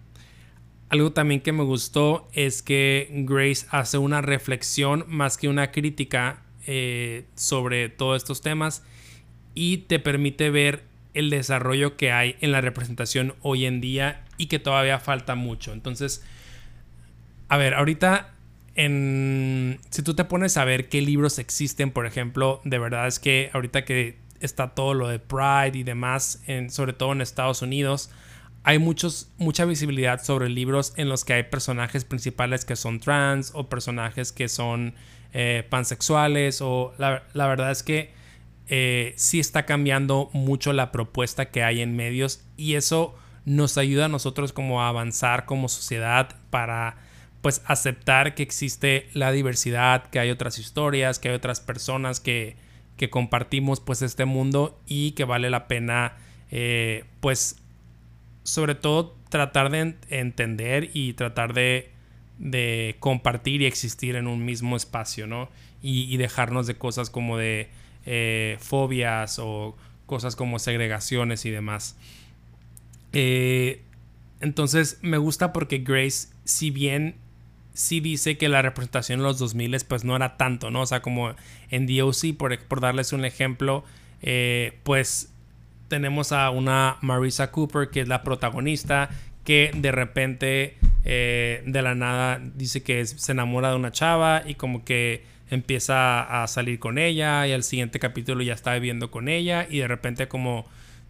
Algo 0.92 1.14
también 1.14 1.40
que 1.40 1.54
me 1.54 1.64
gustó 1.64 2.28
es 2.34 2.62
que 2.62 3.08
Grace 3.26 3.66
hace 3.70 3.98
una 3.98 4.20
reflexión 4.20 5.06
más 5.08 5.38
que 5.38 5.48
una 5.48 5.72
crítica 5.72 6.44
eh, 6.68 7.24
sobre 7.34 7.88
todos 7.88 8.22
estos 8.22 8.42
temas 8.42 8.84
y 9.56 9.78
te 9.78 10.00
permite 10.00 10.50
ver 10.50 10.84
el 11.14 11.30
desarrollo 11.30 11.96
que 11.96 12.12
hay 12.12 12.36
en 12.42 12.52
la 12.52 12.60
representación 12.60 13.36
hoy 13.42 13.66
en 13.66 13.80
día 13.80 14.26
y 14.36 14.48
que 14.48 14.60
todavía 14.60 15.00
falta 15.00 15.36
mucho. 15.36 15.72
Entonces, 15.72 16.26
a 17.48 17.56
ver, 17.56 17.74
ahorita 17.74 18.34
en, 18.76 19.80
si 19.92 20.04
tú 20.04 20.14
te 20.14 20.26
pones 20.26 20.58
a 20.58 20.66
ver 20.66 20.90
qué 20.90 21.02
libros 21.02 21.40
existen, 21.40 21.92
por 21.92 22.06
ejemplo, 22.06 22.60
de 22.66 22.80
verdad 22.80 23.08
es 23.08 23.20
que 23.20 23.50
ahorita 23.54 23.86
que 23.86 24.18
está 24.42 24.76
todo 24.76 24.94
lo 24.94 25.08
de 25.08 25.20
Pride 25.20 25.72
y 25.74 25.84
demás, 25.84 26.44
sobre 26.68 26.92
todo 26.92 27.14
en 27.14 27.22
Estados 27.22 27.62
Unidos, 27.62 28.10
hay 28.64 28.80
muchos, 28.80 29.32
mucha 29.38 29.66
visibilidad 29.66 30.24
sobre 30.24 30.50
libros 30.50 30.94
en 30.98 31.10
los 31.10 31.26
que 31.26 31.34
hay 31.34 31.44
personajes 31.44 32.06
principales 32.06 32.66
que 32.66 32.76
son 32.76 33.00
trans 33.00 33.52
o 33.56 33.70
personajes 33.70 34.32
que 34.32 34.48
son 34.48 34.94
eh, 35.34 35.66
pansexuales 35.70 36.62
o 36.62 36.94
la, 36.98 37.24
la 37.34 37.48
verdad 37.48 37.72
es 37.72 37.84
que 37.84 38.12
eh, 38.68 39.14
sí 39.18 39.40
está 39.40 39.66
cambiando 39.66 40.30
mucho 40.34 40.74
la 40.74 40.92
propuesta 40.92 41.50
que 41.50 41.64
hay 41.64 41.82
en 41.82 41.96
medios 41.96 42.42
y 42.56 42.76
eso 42.76 43.16
nos 43.46 43.78
ayuda 43.78 44.06
a 44.06 44.10
nosotros 44.10 44.54
como 44.54 44.82
a 44.82 44.90
avanzar 44.90 45.46
como 45.46 45.68
sociedad 45.68 46.36
para 46.52 46.98
pues 47.42 47.64
aceptar 47.66 48.36
que 48.36 48.44
existe 48.44 49.10
la 49.14 49.32
diversidad, 49.32 50.04
que 50.10 50.20
hay 50.20 50.30
otras 50.30 50.60
historias, 50.60 51.18
que 51.18 51.30
hay 51.30 51.36
otras 51.36 51.60
personas 51.60 52.20
que, 52.20 52.56
que 52.98 53.10
compartimos 53.10 53.80
pues 53.80 54.04
este 54.04 54.26
mundo 54.26 54.80
y 54.86 55.12
que 55.12 55.26
vale 55.26 55.50
la 55.50 55.68
pena 55.68 56.14
eh, 56.52 57.06
pues 57.20 57.61
sobre 58.44 58.76
todo 58.76 59.16
tratar 59.30 59.70
de 59.72 59.96
entender 60.10 60.90
y 60.94 61.14
tratar 61.14 61.54
de, 61.54 61.92
de, 62.40 62.96
compartir 63.00 63.62
y 63.62 63.66
existir 63.66 64.16
en 64.16 64.28
un 64.28 64.46
mismo 64.46 64.76
espacio, 64.76 65.28
¿no? 65.28 65.50
y 65.84 66.16
dejarnos 66.18 66.68
de 66.68 66.76
cosas 66.76 67.10
como 67.10 67.40
de 67.40 67.68
eh, 68.06 68.58
fobias 68.60 69.38
o 69.38 69.76
cosas 70.08 70.36
como 70.36 70.60
segregaciones 70.60 71.46
y 71.46 71.52
demás. 71.52 71.96
Eh, 73.14 73.84
entonces 74.40 74.98
me 75.02 75.18
gusta 75.18 75.54
porque 75.54 75.80
Grace, 75.80 76.30
si 76.44 76.72
bien 76.72 77.16
sí 77.74 78.00
dice 78.00 78.38
que 78.38 78.50
la 78.50 78.62
representación 78.62 79.20
en 79.20 79.24
los 79.24 79.38
2000 79.38 79.78
pues 79.88 80.04
no 80.04 80.16
era 80.16 80.36
tanto, 80.36 80.72
¿no? 80.72 80.82
O 80.82 80.86
sea, 80.88 81.02
como 81.02 81.36
en 81.70 81.86
DOC, 81.86 82.36
por, 82.38 82.58
por 82.66 82.82
darles 82.82 83.14
un 83.14 83.24
ejemplo, 83.24 83.84
eh, 84.22 84.80
pues 84.84 85.32
tenemos 85.92 86.32
a 86.32 86.50
una 86.52 86.96
Marisa 87.02 87.52
Cooper 87.52 87.90
que 87.90 88.00
es 88.00 88.08
la 88.08 88.24
protagonista 88.24 89.10
que 89.44 89.72
de 89.76 89.92
repente 89.92 90.78
eh, 91.04 91.64
de 91.66 91.82
la 91.82 91.96
nada 91.96 92.40
dice 92.56 92.82
que 92.82 93.06
se 93.06 93.34
enamora 93.34 93.72
de 93.72 93.76
una 93.76 93.92
chava 93.92 94.42
y 94.48 94.56
como 94.56 94.86
que 94.86 95.26
empieza 95.50 96.44
a 96.44 96.48
salir 96.48 96.80
con 96.80 96.98
ella 96.98 97.46
y 97.46 97.52
al 97.52 97.64
siguiente 97.64 98.00
capítulo 98.00 98.42
ya 98.42 98.54
está 98.54 98.74
viviendo 98.74 99.12
con 99.12 99.28
ella 99.28 99.68
y 99.70 99.80
de 99.80 99.90
repente 99.90 100.30
como 100.30 100.66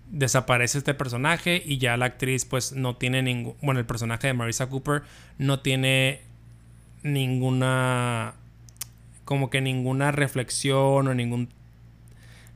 desaparece 0.09 0.79
este 0.79 0.95
personaje 0.95 1.61
y 1.63 1.77
ya 1.77 1.95
la 1.95 2.05
actriz 2.05 2.45
pues 2.45 2.73
no 2.73 2.95
tiene 2.95 3.21
ningún, 3.21 3.53
bueno 3.61 3.79
el 3.79 3.85
personaje 3.85 4.25
de 4.25 4.33
Marisa 4.33 4.67
Cooper 4.67 5.03
no 5.37 5.59
tiene 5.59 6.21
ninguna 7.03 8.33
como 9.25 9.51
que 9.51 9.61
ninguna 9.61 10.11
reflexión 10.11 11.07
o 11.07 11.13
ningún 11.13 11.49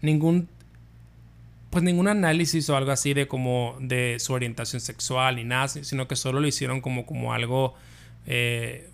ningún 0.02 0.50
pues 1.76 1.84
ningún 1.84 2.08
análisis 2.08 2.70
o 2.70 2.78
algo 2.78 2.92
así 2.92 3.14
de 3.14 3.28
como 3.28 3.76
de 3.82 4.16
su 4.20 4.32
orientación 4.32 4.80
sexual 4.80 5.36
ni 5.36 5.44
nada, 5.44 5.68
sino 5.68 6.08
que 6.08 6.16
solo 6.16 6.40
lo 6.40 6.48
hicieron 6.48 6.80
como, 6.80 7.06
como 7.06 7.34
algo 7.34 7.76
eh, 8.28 8.90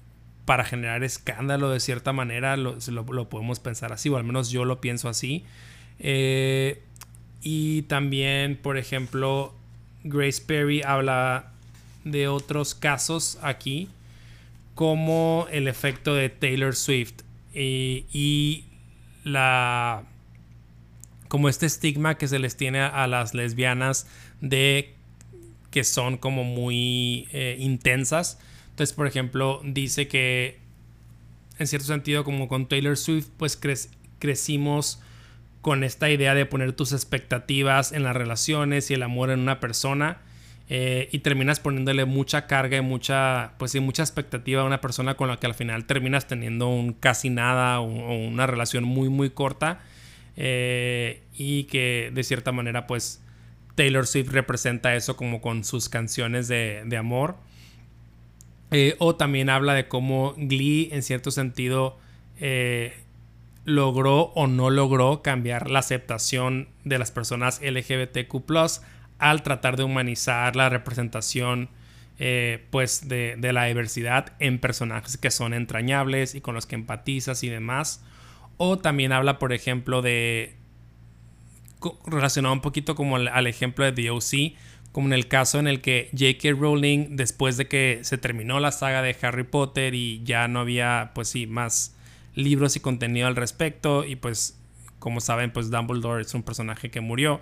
para 0.45 0.63
generar 0.63 1.03
escándalo 1.03 1.69
de 1.69 1.79
cierta 1.79 2.11
manera, 2.11 2.57
lo, 2.57 2.79
lo, 2.89 3.29
podemos 3.29 3.59
pensar 3.59 3.93
así, 3.93 4.09
o 4.09 4.17
al 4.17 4.23
menos 4.23 4.49
yo 4.49 4.65
lo 4.65 4.81
pienso 4.81 5.09
así. 5.09 5.45
Eh, 5.99 6.81
y 7.43 7.83
también, 7.83 8.57
por 8.59 8.79
ejemplo, 8.79 9.53
Grace 10.03 10.41
Perry 10.43 10.81
habla 10.81 11.51
de 12.03 12.29
otros 12.29 12.73
casos 12.73 13.37
aquí, 13.43 13.89
como 14.73 15.45
el 15.51 15.67
efecto 15.67 16.15
de 16.15 16.29
Taylor 16.29 16.75
Swift 16.75 17.21
y 17.53 18.65
la 19.23 20.01
como 21.31 21.47
este 21.47 21.65
estigma 21.65 22.17
que 22.17 22.27
se 22.27 22.39
les 22.39 22.57
tiene 22.57 22.81
a, 22.81 23.07
las 23.07 23.33
lesbianas 23.33 24.05
de 24.41 24.95
que 25.69 25.85
son 25.85 26.17
como 26.17 26.43
muy 26.43 27.29
eh, 27.31 27.55
intensas. 27.57 28.37
Entonces, 28.71 28.93
por 28.93 29.07
ejemplo, 29.07 29.61
dice 29.63 30.09
que 30.09 30.59
en 31.57 31.67
cierto 31.67 31.87
sentido, 31.87 32.25
como 32.25 32.49
con 32.49 32.67
Taylor 32.67 32.97
Swift, 32.97 33.29
pues 33.37 33.57
crecimos 34.19 34.99
con 35.61 35.85
esta 35.85 36.09
idea 36.09 36.35
de 36.35 36.45
poner 36.45 36.73
tus 36.73 36.91
expectativas 36.91 37.93
en 37.93 38.03
las 38.03 38.13
relaciones 38.13 38.91
y 38.91 38.95
el 38.95 39.01
amor 39.01 39.29
en 39.29 39.39
una 39.39 39.61
persona. 39.61 40.17
Eh, 40.67 41.07
y 41.13 41.19
terminas 41.19 41.61
poniéndole 41.61 42.03
mucha 42.03 42.45
carga 42.45 42.75
y 42.75 42.81
mucha, 42.81 43.53
pues 43.57 43.71
sí, 43.71 43.79
mucha 43.79 44.03
expectativa 44.03 44.63
a 44.63 44.65
una 44.65 44.81
persona 44.81 45.15
con 45.15 45.29
la 45.29 45.37
que 45.37 45.47
al 45.47 45.53
final 45.53 45.85
terminas 45.85 46.27
teniendo 46.27 46.67
un 46.67 46.91
casi 46.91 47.29
nada 47.29 47.79
o 47.79 47.85
una 47.85 48.47
relación 48.47 48.83
muy, 48.83 49.07
muy 49.07 49.29
corta. 49.29 49.79
Eh, 50.37 51.23
y 51.33 51.65
que 51.65 52.09
de 52.13 52.23
cierta 52.23 52.53
manera 52.53 52.87
pues 52.87 53.21
Taylor 53.75 54.07
Swift 54.07 54.29
representa 54.29 54.95
eso 54.95 55.17
como 55.17 55.41
con 55.41 55.63
sus 55.63 55.89
canciones 55.89 56.47
de, 56.47 56.97
amor. 56.97 57.35
Eh, 58.71 58.95
o 58.99 59.15
también 59.15 59.49
habla 59.49 59.73
de 59.73 59.87
cómo 59.87 60.33
Glee 60.37 60.89
en 60.93 61.03
cierto 61.03 61.31
sentido 61.31 61.99
eh, 62.39 62.93
logró 63.65 64.31
o 64.33 64.47
no 64.47 64.69
logró 64.69 65.21
cambiar 65.21 65.69
la 65.69 65.79
aceptación 65.79 66.69
de 66.85 66.97
las 66.97 67.11
personas 67.11 67.59
LGBTQ 67.61 68.81
al 69.19 69.43
tratar 69.43 69.75
de 69.75 69.83
humanizar 69.83 70.55
la 70.55 70.69
representación 70.69 71.69
pues 72.69 73.07
de, 73.07 73.35
de, 73.35 73.51
la 73.51 73.65
diversidad 73.65 74.33
en 74.37 74.59
personajes 74.59 75.17
que 75.17 75.31
son 75.31 75.55
entrañables 75.55 76.35
y 76.35 76.41
con 76.41 76.53
los 76.53 76.67
que 76.67 76.75
empatizas 76.75 77.43
y 77.43 77.49
demás. 77.49 78.03
O 78.63 78.77
también 78.77 79.11
habla, 79.11 79.39
por 79.39 79.53
ejemplo, 79.53 80.03
de. 80.03 80.55
relacionado 82.05 82.53
un 82.53 82.61
poquito 82.61 82.93
como 82.93 83.15
al, 83.15 83.47
ejemplo 83.47 83.83
de 83.83 83.91
The 83.91 84.11
como 84.91 85.07
en 85.07 85.13
el 85.13 85.27
caso 85.27 85.57
en 85.57 85.65
el 85.67 85.81
que 85.81 86.09
J.K. 86.11 86.59
Rowling, 86.59 87.15
después 87.15 87.57
de 87.57 87.67
que 87.67 88.01
se 88.03 88.19
terminó 88.19 88.59
la 88.59 88.71
saga 88.71 89.01
de 89.01 89.17
Harry 89.23 89.45
Potter 89.45 89.95
y 89.95 90.21
ya 90.23 90.47
no 90.47 90.59
había, 90.59 91.09
pues 91.15 91.29
sí, 91.29 91.47
más 91.47 91.95
libros 92.35 92.75
y 92.75 92.81
contenido 92.81 93.25
al 93.25 93.35
respecto, 93.35 94.05
y 94.05 94.15
pues, 94.15 94.59
como 94.99 95.21
saben, 95.21 95.51
pues 95.51 95.71
Dumbledore 95.71 96.21
es 96.21 96.31
un 96.35 96.43
personaje 96.43 96.91
que 96.91 97.01
murió. 97.01 97.41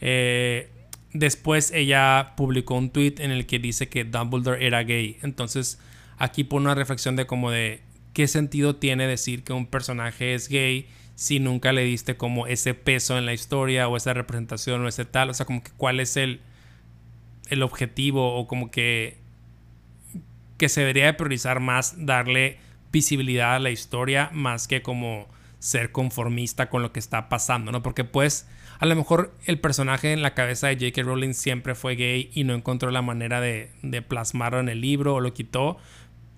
Eh, 0.00 0.70
después 1.12 1.72
ella 1.72 2.34
publicó 2.36 2.76
un 2.76 2.90
tweet 2.90 3.16
en 3.18 3.32
el 3.32 3.46
que 3.46 3.58
dice 3.58 3.88
que 3.88 4.04
Dumbledore 4.04 4.64
era 4.64 4.84
gay. 4.84 5.18
Entonces, 5.22 5.80
aquí 6.16 6.44
pone 6.44 6.66
una 6.66 6.76
reflexión 6.76 7.16
de 7.16 7.26
como 7.26 7.50
de 7.50 7.89
¿qué 8.20 8.28
sentido 8.28 8.76
tiene 8.76 9.06
decir 9.06 9.44
que 9.44 9.54
un 9.54 9.64
personaje 9.64 10.34
es 10.34 10.50
gay 10.50 10.86
si 11.14 11.40
nunca 11.40 11.72
le 11.72 11.84
diste 11.84 12.18
como 12.18 12.46
ese 12.46 12.74
peso 12.74 13.16
en 13.16 13.24
la 13.24 13.32
historia 13.32 13.88
o 13.88 13.96
esa 13.96 14.12
representación 14.12 14.84
o 14.84 14.88
ese 14.88 15.06
tal? 15.06 15.30
O 15.30 15.32
sea, 15.32 15.46
como 15.46 15.62
que 15.62 15.70
cuál 15.78 16.00
es 16.00 16.18
el, 16.18 16.42
el 17.48 17.62
objetivo 17.62 18.34
o 18.34 18.46
como 18.46 18.70
que, 18.70 19.16
que 20.58 20.68
se 20.68 20.80
debería 20.80 21.06
de 21.06 21.14
priorizar 21.14 21.60
más 21.60 21.94
darle 22.04 22.58
visibilidad 22.92 23.54
a 23.54 23.58
la 23.58 23.70
historia 23.70 24.28
más 24.34 24.68
que 24.68 24.82
como 24.82 25.26
ser 25.60 25.90
conformista 25.90 26.68
con 26.68 26.82
lo 26.82 26.92
que 26.92 27.00
está 27.00 27.30
pasando, 27.30 27.72
¿no? 27.72 27.82
Porque 27.82 28.04
pues 28.04 28.46
a 28.80 28.84
lo 28.84 28.94
mejor 28.96 29.34
el 29.46 29.58
personaje 29.60 30.12
en 30.12 30.20
la 30.20 30.34
cabeza 30.34 30.66
de 30.66 30.74
J.K. 30.74 31.04
Rowling 31.04 31.32
siempre 31.32 31.74
fue 31.74 31.96
gay 31.96 32.30
y 32.34 32.44
no 32.44 32.52
encontró 32.52 32.90
la 32.90 33.00
manera 33.00 33.40
de, 33.40 33.72
de 33.82 34.02
plasmarlo 34.02 34.60
en 34.60 34.68
el 34.68 34.82
libro 34.82 35.14
o 35.14 35.20
lo 35.20 35.32
quitó, 35.32 35.78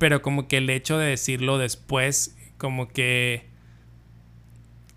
pero 0.03 0.21
como 0.21 0.49
que 0.49 0.57
el 0.57 0.69
hecho 0.69 0.99
de 0.99 1.11
decirlo 1.11 1.59
después, 1.59 2.37
como 2.59 2.89
que 2.89 3.47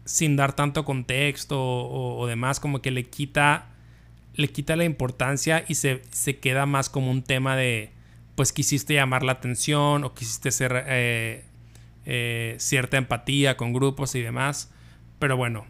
sin 0.04 0.36
dar 0.36 0.56
tanto 0.56 0.84
contexto 0.84 1.60
o, 1.62 2.26
demás, 2.26 2.60
como 2.60 2.82
que 2.82 2.90
le 2.90 3.04
quita, 3.04 3.68
le 4.34 4.48
quita 4.48 4.76
la 4.76 4.84
importancia 4.84 5.64
y 5.68 5.76
se, 5.76 6.02
queda 6.42 6.66
más 6.66 6.90
como 6.90 7.12
un 7.12 7.22
tema 7.22 7.56
de, 7.56 7.92
pues 8.34 8.52
quisiste 8.52 8.96
llamar 8.96 9.22
la 9.22 9.34
atención 9.34 10.04
o 10.06 10.16
quisiste 10.16 10.50
hacer 10.50 10.86
eh, 10.88 11.44
eh, 12.08 12.56
cierta 12.58 12.98
empatía 12.98 13.58
con 13.58 13.74
grupos 13.74 14.16
y 14.16 14.22
demás. 14.22 14.74
Pero 15.20 15.38
bueno, 15.38 15.68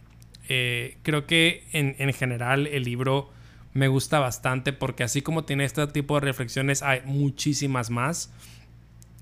eh, 0.47 0.97
creo 1.03 1.27
que 1.27 1.67
en, 1.73 1.97
en, 1.99 2.13
general 2.13 2.67
el 2.67 2.83
libro 2.83 3.33
me 3.73 3.89
gusta 3.89 4.19
bastante 4.19 4.71
porque 4.71 5.03
así 5.03 5.21
como 5.21 5.43
tiene 5.43 5.65
este 5.65 5.85
tipo 5.87 6.15
de 6.15 6.21
reflexiones 6.21 6.81
hay 6.83 7.01
muchísimas 7.03 7.89
más. 7.89 8.31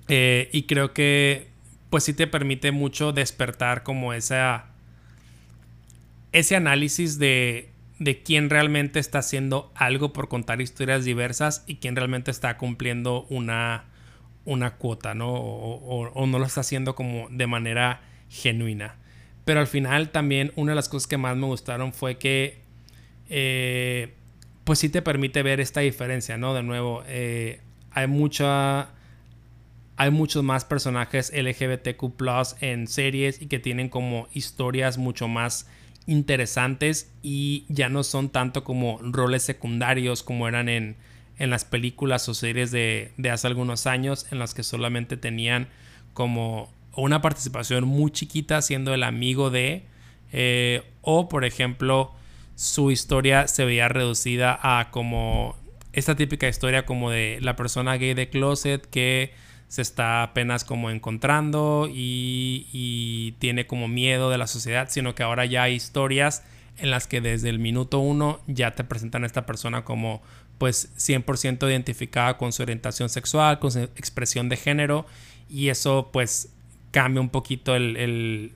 Eh, 0.08 0.50
y 0.52 0.64
creo 0.64 0.94
que 0.94 1.48
pues 1.90 2.04
sí 2.04 2.14
te 2.14 2.28
permite 2.28 2.72
mucho 2.72 3.14
despertar 3.14 3.84
como 3.84 4.14
esa, 4.14 4.66
ese 6.32 6.56
análisis 6.56 7.20
de, 7.20 7.70
de 8.00 8.24
quién 8.24 8.50
realmente 8.50 9.00
está 9.00 9.20
haciendo 9.20 9.72
algo 9.76 10.14
por 10.14 10.28
contar 10.28 10.62
historias 10.62 11.06
diversas 11.06 11.64
y 11.68 11.76
quién 11.76 11.96
realmente 11.96 12.32
está 12.32 12.58
cumpliendo 12.58 13.26
una, 13.30 13.86
una 14.46 14.76
cuota, 14.76 15.14
¿no? 15.14 15.32
O, 15.32 16.26
no 16.26 16.40
lo 16.40 16.46
está 16.46 16.62
haciendo 16.62 16.96
como 16.96 17.28
de 17.30 17.48
manera 17.48 18.02
genuina. 18.30 18.96
Pero 19.46 19.60
al 19.60 19.68
final 19.68 20.10
también 20.10 20.52
una 20.56 20.72
de 20.72 20.76
las 20.76 20.90
cosas 20.90 21.08
que 21.08 21.18
más 21.18 21.38
me 21.38 21.46
gustaron 21.46 21.94
fue 21.94 22.18
que 22.18 22.62
eh, 23.30 24.14
pues 24.64 24.80
sí 24.80 24.90
te 24.90 25.02
permite 25.02 25.44
ver 25.44 25.60
esta 25.60 25.82
diferencia, 25.82 26.38
¿no? 26.38 26.54
De 26.54 26.64
nuevo, 26.64 27.04
eh, 27.08 27.62
hay 27.92 28.08
mucha 28.08 28.90
hay 30.04 30.12
muchos 30.12 30.44
más 30.44 30.66
personajes 30.66 31.32
LGBTQ 31.34 32.04
en 32.60 32.88
series 32.88 33.42
y 33.42 33.48
que 33.48 33.58
tienen 33.58 33.88
como 33.88 34.28
historias 34.34 34.98
mucho 34.98 35.30
más 35.30 35.66
interesantes 36.08 37.10
y 37.22 37.64
ya 37.70 37.88
no 37.88 38.04
son 38.04 38.28
tanto 38.28 38.66
como 38.66 39.00
roles 39.02 39.44
secundarios 39.44 40.22
como 40.22 40.50
eran 40.50 40.68
en, 40.68 40.98
en 41.38 41.50
las 41.50 41.64
películas 41.64 42.28
o 42.28 42.34
series 42.34 42.72
de, 42.72 43.14
hace 43.32 43.48
algunos 43.48 43.88
años 43.88 44.28
en 44.30 44.40
las 44.40 44.54
que 44.54 44.64
solamente 44.64 45.16
tenían 45.16 45.70
como 46.14 46.70
una 46.98 47.22
participación 47.22 47.86
muy 47.86 48.12
chiquita 48.12 48.62
siendo 48.62 48.94
el 48.94 49.04
amigo 49.04 49.52
de 49.52 49.86
eh, 50.34 50.84
o 51.02 51.30
por 51.30 51.46
ejemplo 51.46 52.12
su 52.56 52.92
historia 52.92 53.48
se 53.48 53.64
veía 53.64 53.88
reducida 53.88 54.60
a 54.62 54.92
como 54.92 55.56
esta 55.94 56.18
típica 56.18 56.50
historia 56.50 56.86
como 56.86 57.10
de 57.10 57.40
la 57.42 57.56
persona 57.56 57.96
gay 57.96 58.14
de 58.14 58.30
closet 58.30 58.86
que 58.86 59.32
se 59.68 59.82
está 59.82 60.22
apenas 60.22 60.64
como 60.64 60.92
encontrando 60.92 61.90
y, 61.92 63.36
tiene 63.40 63.66
como 63.66 63.88
miedo 63.88 64.30
de 64.30 64.38
la 64.38 64.46
sociedad, 64.46 64.88
sino 64.90 65.16
que 65.16 65.24
ahora 65.24 65.46
ya 65.46 65.64
hay 65.64 65.74
historias 65.74 66.44
en 66.78 66.92
las 66.92 67.08
que 67.08 67.22
desde 67.22 67.50
el 67.50 67.58
minuto 67.58 68.00
uno 68.00 68.40
ya 68.48 68.72
te 68.72 68.84
presentan 68.84 69.24
a 69.24 69.26
esta 69.26 69.46
persona 69.46 69.84
como 69.84 70.22
pues 70.60 70.90
100% 70.98 71.68
identificada 71.68 72.38
con 72.38 72.54
su 72.54 72.62
orientación 72.62 73.10
sexual, 73.10 73.58
con 73.58 73.72
su 73.72 73.80
expresión 73.80 74.48
de 74.48 74.58
género 74.58 75.08
y 75.50 75.70
eso 75.70 76.10
pues 76.14 76.54
cambia 76.92 77.20
un 77.20 77.30
poquito 77.30 77.76
el, 77.76 78.54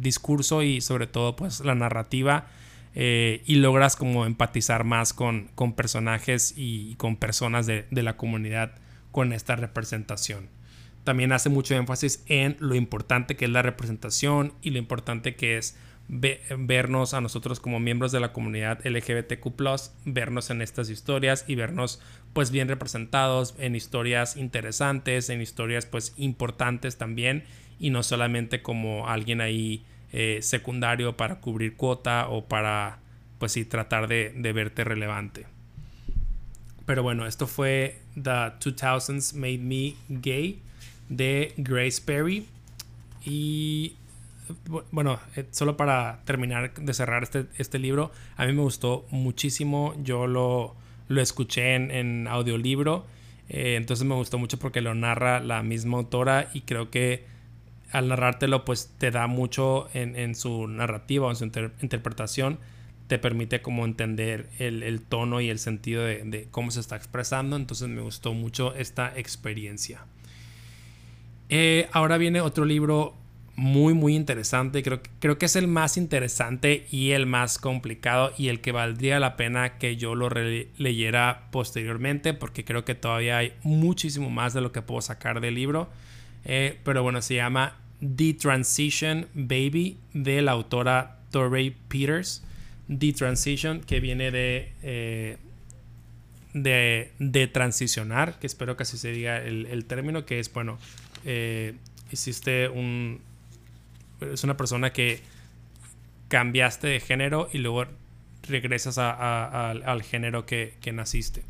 discurso 0.00 0.62
y 0.62 0.82
sobre 0.82 1.06
todo 1.06 1.34
pues 1.34 1.60
la 1.60 1.74
narrativa 1.74 2.48
eh, 2.94 3.42
y 3.46 3.54
logras 3.54 3.96
como 3.96 4.26
empatizar 4.26 4.84
más 4.84 5.14
con, 5.14 5.48
con 5.54 5.72
personajes 5.72 6.52
y 6.54 6.96
con 6.96 7.16
personas 7.16 7.64
de, 7.66 7.86
de 7.90 8.02
la 8.02 8.18
comunidad 8.18 8.72
con 9.12 9.32
esta 9.32 9.56
representación. 9.56 10.48
También 11.04 11.32
hace 11.32 11.48
mucho 11.48 11.74
énfasis 11.74 12.22
en 12.26 12.56
lo 12.60 12.74
importante 12.74 13.36
que 13.36 13.46
es 13.46 13.50
la 13.50 13.62
representación 13.62 14.52
y 14.62 14.70
lo 14.70 14.78
importante 14.78 15.34
que 15.34 15.56
es 15.56 15.76
vernos 16.08 17.14
a 17.14 17.20
nosotros 17.20 17.60
como 17.60 17.78
miembros 17.78 18.10
de 18.10 18.18
la 18.18 18.32
comunidad 18.32 18.84
LGBTQ, 18.84 19.46
vernos 20.04 20.50
en 20.50 20.60
estas 20.60 20.90
historias 20.90 21.44
y 21.46 21.54
vernos 21.54 22.02
pues 22.32 22.50
bien 22.50 22.68
representados 22.68 23.54
en 23.58 23.76
historias 23.76 24.36
interesantes, 24.36 25.30
en 25.30 25.40
historias 25.40 25.86
pues 25.86 26.12
importantes 26.16 26.98
también 26.98 27.44
y 27.78 27.90
no 27.90 28.02
solamente 28.02 28.60
como 28.60 29.08
alguien 29.08 29.40
ahí 29.40 29.84
eh, 30.12 30.40
secundario 30.42 31.16
para 31.16 31.40
cubrir 31.40 31.76
cuota 31.76 32.28
o 32.28 32.46
para 32.46 32.98
pues 33.38 33.52
sí 33.52 33.64
tratar 33.64 34.08
de, 34.08 34.34
de 34.36 34.52
verte 34.52 34.82
relevante. 34.82 35.46
Pero 36.86 37.04
bueno, 37.04 37.26
esto 37.26 37.46
fue 37.46 37.99
The 38.14 38.52
2000s 38.60 39.34
Made 39.34 39.58
Me 39.58 39.94
Gay 40.08 40.60
de 41.08 41.52
Grace 41.56 42.00
Perry. 42.04 42.46
Y 43.24 43.94
bueno, 44.90 45.18
eh, 45.36 45.46
solo 45.50 45.76
para 45.76 46.20
terminar 46.24 46.74
de 46.74 46.94
cerrar 46.94 47.22
este, 47.22 47.46
este 47.58 47.78
libro, 47.78 48.10
a 48.36 48.46
mí 48.46 48.52
me 48.52 48.62
gustó 48.62 49.06
muchísimo. 49.10 49.94
Yo 50.02 50.26
lo, 50.26 50.74
lo 51.08 51.20
escuché 51.20 51.74
en, 51.74 52.26
audiolibro. 52.28 53.04
Eh, 53.48 53.74
entonces 53.76 54.06
me 54.06 54.14
gustó 54.14 54.38
mucho 54.38 54.58
porque 54.58 54.80
lo 54.80 54.94
narra 54.94 55.40
la 55.40 55.62
misma 55.62 55.98
autora 55.98 56.48
y 56.54 56.62
creo 56.62 56.90
que 56.90 57.24
al 57.90 58.06
narrártelo 58.06 58.64
pues 58.64 58.94
te 58.98 59.10
da 59.10 59.26
mucho 59.26 59.88
en, 59.92 60.34
su 60.36 60.68
narrativa 60.68 61.26
o 61.26 61.30
en 61.30 61.36
su 61.36 61.44
interpretación. 61.44 62.58
Te 63.10 63.18
permite 63.18 63.60
como 63.60 63.84
entender 63.84 64.48
el, 64.60 65.02
tono 65.02 65.40
y 65.40 65.50
el 65.50 65.58
sentido 65.58 66.04
de 66.04 66.46
cómo 66.52 66.70
se 66.70 66.78
está 66.78 66.94
expresando. 66.94 67.56
Entonces 67.56 67.88
me 67.88 68.00
gustó 68.00 68.34
mucho 68.34 68.72
esta 68.76 69.12
experiencia. 69.18 70.04
Eh, 71.48 71.88
ahora 71.90 72.16
viene 72.16 72.40
otro 72.40 72.64
libro 72.64 73.16
muy, 73.56 73.92
muy 73.92 74.14
interesante. 74.14 74.84
Creo, 74.84 75.00
creo 75.18 75.36
que 75.36 75.46
es 75.46 75.56
el 75.56 75.66
más 75.66 75.96
interesante 75.96 76.86
y 76.92 77.10
el 77.10 77.26
más 77.26 77.58
complicado 77.58 78.32
y 78.38 78.48
el 78.48 78.60
que 78.60 78.70
valdría 78.70 79.18
la 79.18 79.36
pena 79.36 79.76
que 79.76 79.96
yo 79.96 80.14
lo 80.14 80.30
leyera 80.30 81.48
posteriormente 81.50 82.34
porque 82.34 82.64
creo 82.64 82.84
que 82.84 82.94
todavía 82.94 83.38
hay 83.38 83.52
muchísimo 83.64 84.30
más 84.30 84.54
de 84.54 84.60
lo 84.60 84.70
que 84.70 84.80
puedo 84.80 85.02
sacar 85.02 85.40
del 85.40 85.56
libro. 85.56 85.90
Eh, 86.44 86.78
pero 86.84 87.02
bueno, 87.02 87.20
se 87.20 87.34
llama 87.34 87.76
The 87.98 88.34
Transition 88.34 89.26
Baby 89.34 89.98
de 90.14 90.40
la 90.42 90.52
autora 90.52 91.18
Torrey 91.32 91.76
Peters. 91.88 92.44
The 92.98 93.12
Transition, 93.12 93.80
que 93.80 94.00
viene 94.00 94.30
de, 94.30 94.72
eh, 94.82 95.36
de, 96.54 97.12
de, 97.18 97.46
transicionar, 97.46 98.38
que 98.38 98.46
espero 98.46 98.76
que 98.76 98.82
así 98.82 98.98
se 98.98 99.12
diga 99.12 99.38
el, 99.38 99.66
el 99.66 99.84
término, 99.84 100.26
que 100.26 100.40
es, 100.40 100.52
bueno, 100.52 100.78
eh, 101.24 101.74
hiciste 102.10 102.68
un... 102.68 103.20
Es 104.20 104.44
una 104.44 104.56
persona 104.56 104.92
que 104.92 105.20
cambiaste 106.28 106.88
de 106.88 107.00
género 107.00 107.48
y 107.52 107.58
luego 107.58 107.86
regresas 108.46 108.98
al 108.98 110.02
género 110.02 110.44
que, 110.44 110.74
naciste. 110.92 111.42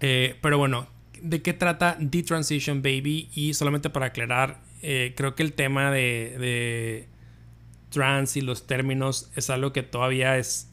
Eh, 0.00 0.36
pero 0.42 0.58
bueno, 0.58 0.86
¿de 1.22 1.40
qué 1.40 1.54
trata 1.54 1.96
The 1.98 2.22
Transition 2.24 2.82
Baby? 2.82 3.30
Y 3.34 3.54
solamente 3.54 3.88
para 3.88 4.06
aclarar, 4.06 4.60
creo 4.80 5.34
que 5.34 5.42
el 5.42 5.54
tema 5.54 5.90
de, 5.90 6.36
de, 6.38 7.08
trans 7.92 8.36
y 8.36 8.40
los 8.40 8.66
términos 8.66 9.30
es 9.36 9.48
algo 9.50 9.72
que 9.72 9.84
todavía 9.84 10.36
es... 10.36 10.68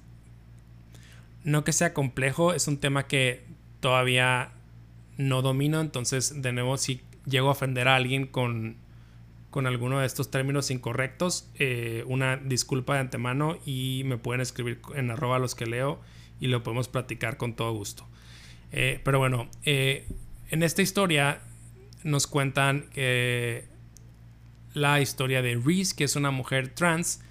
No 1.43 1.63
que 1.63 1.71
sea 1.71 1.93
complejo, 1.93 2.53
es 2.53 2.67
un 2.67 2.79
tema 2.79 3.05
que 3.07 3.45
todavía 3.79 4.51
no 5.17 5.41
domino. 5.43 5.79
Entonces, 5.81 6.41
de 6.41 6.51
nuevo, 6.51 6.77
si 6.77 7.01
llego 7.25 7.49
a 7.49 7.51
ofender 7.51 7.87
a 7.87 7.95
alguien 7.95 8.25
con, 8.25 8.77
con 9.49 9.67
alguno 9.67 9.99
de 9.99 10.05
estos 10.05 10.31
términos 10.31 10.71
incorrectos, 10.71 11.47
eh, 11.55 12.03
una 12.07 12.37
disculpa 12.37 12.95
de 12.95 13.01
antemano 13.01 13.57
y 13.65 14.03
me 14.05 14.17
pueden 14.17 14.41
escribir 14.41 14.81
en 14.95 15.11
arroba 15.11 15.39
los 15.39 15.55
que 15.55 15.65
leo 15.65 15.99
y 16.39 16.47
lo 16.47 16.63
podemos 16.63 16.87
platicar 16.87 17.37
con 17.37 17.53
todo 17.53 17.71
gusto. 17.73 18.07
Eh, 18.71 18.99
pero 19.03 19.19
bueno, 19.19 19.49
eh, 19.63 20.07
en 20.49 20.63
esta 20.63 20.81
historia 20.81 21.41
nos 22.03 22.27
cuentan 22.27 22.89
la 24.73 25.01
historia 25.01 25.41
de 25.41 25.55
Reese, 25.63 25.95
que 25.95 26.03
es 26.03 26.15
una 26.15 26.31
mujer 26.31 26.69
trans 26.69 27.21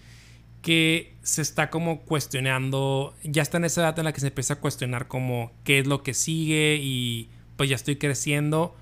que 0.63 1.15
se 1.23 1.43
está 1.43 1.71
como 1.71 2.01
cuestionando, 2.01 3.15
ya 3.23 3.43
está 3.43 3.59
en 3.59 3.65
esa 3.65 3.83
edad 3.83 3.99
en 3.99 4.05
la 4.07 4.13
que 4.13 4.21
se 4.21 4.29
empieza 4.29 4.55
a 4.55 4.61
cuestionar 4.61 5.07
como 5.07 5.53
qué 5.65 5.79
es 5.79 5.87
lo 5.87 6.03
que 6.03 6.15
sigue 6.15 6.79
y 6.83 7.31
pues 7.57 7.71
ya 7.71 7.77
estoy 7.77 7.97
creciendo 7.97 8.75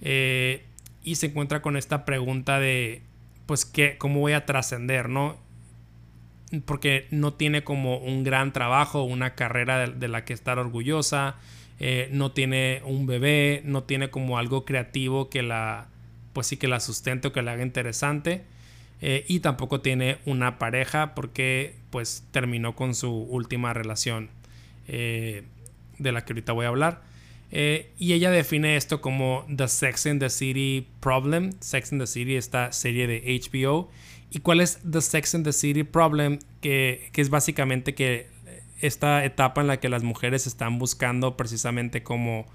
eh, 0.00 0.64
y 1.02 1.16
se 1.16 1.26
encuentra 1.26 1.62
con 1.62 1.76
esta 1.76 2.04
pregunta 2.04 2.58
de, 2.60 3.02
pues, 3.46 3.64
¿qué, 3.64 3.96
¿cómo 3.98 4.20
voy 4.20 4.32
a 4.32 4.46
trascender, 4.46 5.08
no? 5.08 5.36
Porque 6.64 7.06
no 7.10 7.34
tiene 7.34 7.64
como 7.64 7.98
un 7.98 8.22
gran 8.22 8.52
trabajo, 8.52 9.02
una 9.02 9.34
carrera 9.34 9.88
de, 9.88 10.08
la 10.08 10.24
que 10.24 10.32
estar 10.32 10.58
orgullosa, 10.58 11.36
eh, 11.80 12.08
no 12.12 12.32
tiene 12.32 12.80
un 12.84 13.06
bebé, 13.06 13.62
no 13.64 13.82
tiene 13.82 14.10
como 14.10 14.38
algo 14.38 14.64
creativo 14.64 15.28
que 15.30 15.42
la, 15.42 15.88
pues 16.34 16.46
sí 16.48 16.58
que 16.58 16.68
la 16.68 16.80
sustente 16.80 17.28
o 17.28 17.32
que 17.32 17.40
la 17.40 17.52
haga 17.52 17.62
interesante. 17.62 18.44
Eh, 19.00 19.24
y 19.26 19.40
tampoco 19.40 19.80
tiene 19.80 20.18
una 20.26 20.58
pareja 20.58 21.14
porque 21.14 21.74
pues 21.90 22.24
terminó 22.30 22.76
con 22.76 22.94
su 22.94 23.10
última 23.10 23.72
relación 23.72 24.28
de 24.86 25.42
la 25.98 26.26
que 26.26 26.34
ahorita 26.34 26.52
voy 26.52 26.66
a 26.66 26.68
hablar. 26.68 27.02
Eh, 27.56 27.92
y 27.98 28.14
ella 28.14 28.32
define 28.32 28.76
esto 28.76 29.00
como 29.00 29.46
The 29.54 29.68
Sex 29.68 30.06
in 30.06 30.18
the 30.18 30.28
City 30.28 30.88
Problem. 30.98 31.52
Sex 31.60 31.92
in 31.92 32.00
the 32.00 32.06
City, 32.08 32.34
esta 32.34 32.72
serie 32.72 33.06
de 33.06 33.40
HBO. 33.40 33.90
¿Y 34.30 34.40
cuál 34.40 34.60
es 34.60 34.80
The 34.90 35.00
Sex 35.00 35.34
in 35.34 35.44
the 35.44 35.52
City 35.52 35.84
Problem? 35.84 36.40
Que, 36.60 37.10
es 37.14 37.30
básicamente 37.30 37.94
que 37.94 38.26
esta 38.80 39.24
etapa 39.24 39.60
en 39.60 39.68
la 39.68 39.78
que 39.78 39.88
las 39.88 40.02
mujeres 40.02 40.48
están 40.48 40.80
buscando 40.80 41.36
precisamente 41.36 42.02
como 42.02 42.46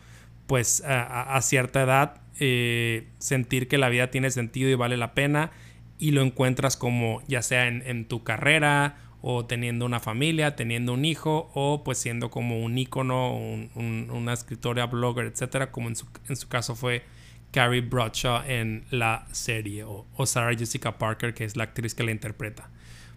pues 0.50 0.84
a, 0.84 1.40
cierta 1.44 1.84
edad 1.84 2.22
eh, 2.40 3.08
sentir 3.20 3.68
que 3.68 3.78
la 3.78 3.88
vida 3.88 4.10
tiene 4.10 4.32
sentido 4.32 4.68
y 4.68 4.74
vale 4.74 4.98
la 4.98 5.14
pena 5.14 5.52
y 6.00 6.10
lo 6.10 6.24
encuentras 6.24 6.76
como 6.76 7.22
ya 7.28 7.44
sea 7.44 7.68
en, 7.68 8.06
tu 8.06 8.24
carrera 8.24 8.98
o 9.22 9.46
teniendo 9.46 9.86
una 9.86 10.00
familia, 10.00 10.56
teniendo 10.56 10.94
un 10.96 11.06
hijo 11.06 11.52
o 11.54 11.84
pues 11.84 12.00
siendo 12.00 12.32
como 12.32 12.64
un 12.64 12.80
ícono, 12.80 13.38
una 13.76 14.34
escritora, 14.34 14.88
blogger, 14.88 15.28
etcétera, 15.28 15.72
como 15.72 15.90
en 15.90 15.96
su, 15.96 16.48
caso 16.48 16.76
fue 16.76 17.04
Carrie 17.52 17.82
Bradshaw 17.82 18.42
en 18.48 18.86
la 18.90 19.28
serie 19.32 19.84
o, 19.84 20.08
Sarah 20.26 20.58
Jessica 20.58 20.98
Parker, 20.98 21.36
que 21.36 21.44
es 21.44 21.58
la 21.58 21.66
actriz 21.66 21.94
que 21.94 22.04
la 22.04 22.12
interpreta. 22.12 22.72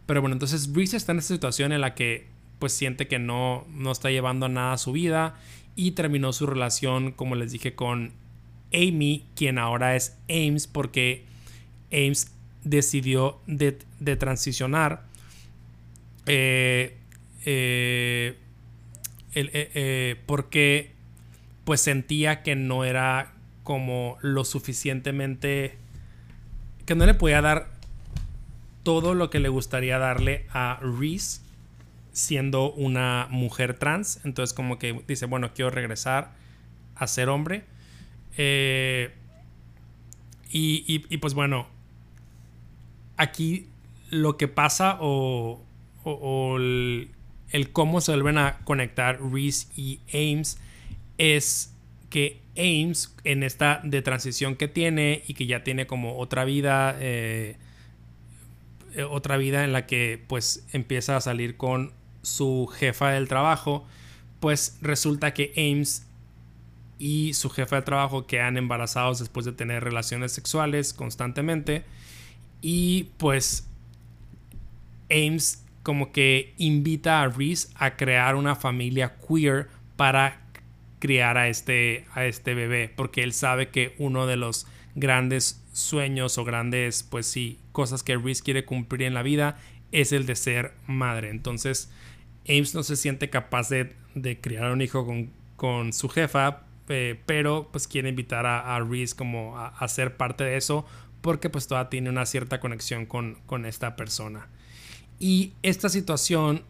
Pero 0.05 0.21
bueno, 0.21 0.35
entonces 0.35 0.71
Reese 0.75 0.99
está 0.99 1.13
en 1.13 1.19
esta 1.21 1.33
situación 1.33 1.73
en 1.73 1.81
la 1.81 1.95
que 1.95 2.27
pues 2.59 2.75
siente 2.75 3.09
que 3.09 3.19
no, 3.19 3.67
no 3.71 3.91
está 3.91 4.11
llevando 4.11 4.51
nada 4.51 4.75
a 4.75 4.79
su 4.79 4.93
vida 4.93 5.35
y 5.77 5.93
terminó 5.93 6.33
su 6.33 6.47
relación, 6.47 7.13
como 7.13 7.35
les 7.35 7.53
dije, 7.53 7.75
con 7.75 8.13
Amy, 8.73 9.27
quien 9.35 9.59
ahora 9.59 9.97
es 9.97 10.17
Ames, 10.29 10.67
porque 10.67 11.25
Ames 11.93 12.33
decidió 12.65 13.41
de, 13.47 13.79
de 14.01 14.17
transicionar. 14.17 15.05
Eh, 16.27 16.97
eh, 17.45 18.37
eh, 19.35 20.17
porque 20.27 20.93
pues 21.65 21.81
sentía 21.81 22.43
que 22.43 22.55
no 22.55 22.85
era 22.85 23.33
como 23.63 24.19
lo 24.21 24.45
suficientemente 24.45 25.77
que 26.87 26.95
no 26.95 27.07
le 27.07 27.15
podía 27.15 27.41
dar 27.41 27.71
todo 28.83 29.15
lo 29.15 29.31
que 29.31 29.41
le 29.41 29.49
gustaría 29.49 29.99
darle 29.99 30.47
a 30.51 30.79
Reese 30.83 31.41
siendo 32.13 32.73
una 32.73 33.27
mujer 33.31 33.79
trans. 33.79 34.21
Entonces 34.25 34.55
como 34.55 34.79
que 34.79 35.03
dice 35.07 35.27
bueno 35.27 35.53
quiero 35.55 35.71
regresar 35.71 36.33
a 36.95 37.07
ser 37.07 37.29
hombre 37.29 37.65
y, 38.37 38.95
y 40.51 41.17
pues 41.19 41.35
bueno 41.35 41.67
aquí 43.17 43.67
lo 44.11 44.37
que 44.37 44.49
pasa 44.49 44.99
o 45.01 45.63
o, 46.05 46.57
el, 46.57 47.11
cómo 47.73 48.01
se 48.01 48.13
vuelven 48.13 48.39
a 48.39 48.59
conectar 48.65 49.21
Reese 49.23 49.69
y 49.77 50.01
Ames 50.13 50.59
es 51.19 51.75
que 52.11 52.41
Ames 52.57 53.15
en 53.25 53.43
esta 53.43 53.81
de 53.85 54.03
transición 54.03 54.57
que 54.57 54.69
tiene 54.69 55.23
y 55.27 55.35
que 55.35 55.47
ya 55.47 55.65
tiene 55.65 55.87
como 55.87 56.19
otra 56.19 56.45
vida 56.45 56.97
eh, 57.01 57.57
eh, 58.95 59.05
otra 59.05 59.37
vida 59.37 59.65
en 59.65 59.73
la 59.73 59.87
que 59.87 60.23
pues 60.27 60.67
empieza 60.73 61.17
a 61.17 61.21
salir 61.21 61.57
con 61.57 61.93
su 62.23 62.69
jefa 62.79 63.11
del 63.11 63.29
trabajo 63.29 63.87
pues 64.41 64.79
resulta 64.81 65.35
que 65.35 65.53
Ames 65.57 66.07
y 66.99 67.35
su 67.35 67.49
jefa 67.51 67.77
de 67.77 67.83
trabajo 67.83 68.27
quedan 68.27 68.57
embarazados 68.57 69.19
después 69.21 69.47
de 69.47 69.53
tener 69.53 69.85
relaciones 69.85 70.33
sexuales 70.33 70.93
constantemente 70.93 71.85
y 72.61 73.11
pues 73.19 73.69
Ames 75.11 75.65
como 75.83 76.13
que 76.13 76.55
invita 76.59 77.23
a 77.23 77.29
Reese 77.29 77.69
a 77.77 77.97
crear 77.97 78.35
una 78.35 78.57
familia 78.57 79.17
queer 79.17 79.69
para 79.97 80.41
criar 80.99 81.37
a 81.37 81.49
este, 81.49 82.07
a 82.15 82.25
este 82.25 82.55
bebé, 82.55 82.89
porque 82.95 83.23
él 83.23 83.33
sabe 83.33 83.69
que 83.71 83.95
uno 83.99 84.27
de 84.27 84.37
los 84.37 84.67
grandes 84.95 85.61
sueños 85.73 86.39
o 86.39 86.45
grandes, 86.45 87.03
pues 87.03 87.27
sí, 87.27 87.59
cosas 87.73 88.03
que 88.03 88.17
Reese 88.17 88.43
quiere 88.43 88.65
cumplir 88.65 89.03
en 89.03 89.15
la 89.15 89.23
vida 89.23 89.59
es 89.91 90.13
el 90.13 90.27
de 90.27 90.37
ser 90.37 90.73
madre. 90.87 91.31
Entonces, 91.31 91.91
Ames 92.49 92.75
no 92.75 92.83
se 92.83 92.97
siente 92.97 93.31
capaz 93.31 93.69
de, 93.69 93.95
criar 94.41 94.71
un 94.73 94.83
hijo 94.83 95.07
con, 95.07 95.31
con 95.57 95.93
su 95.93 96.09
jefa, 96.09 96.63
eh, 96.89 97.21
pero 97.27 97.69
pues 97.71 97.89
quiere 97.89 98.09
invitar 98.09 98.47
a, 98.47 98.75
a 98.75 98.81
Reese 98.81 99.15
como 99.15 99.59
a, 99.59 99.69
a, 99.69 99.89
ser 99.89 100.17
parte 100.17 100.45
de 100.45 100.57
eso 100.57 100.85
porque 101.23 101.49
pues 101.49 101.69
todavía 101.69 101.89
tiene 101.89 102.11
una 102.11 102.27
cierta 102.27 102.61
conexión 102.61 103.07
con, 103.07 103.39
con 103.47 103.65
esta 103.65 103.97
persona. 103.97 104.49
Y 105.19 105.53
esta 105.63 105.89
situación 105.89 106.65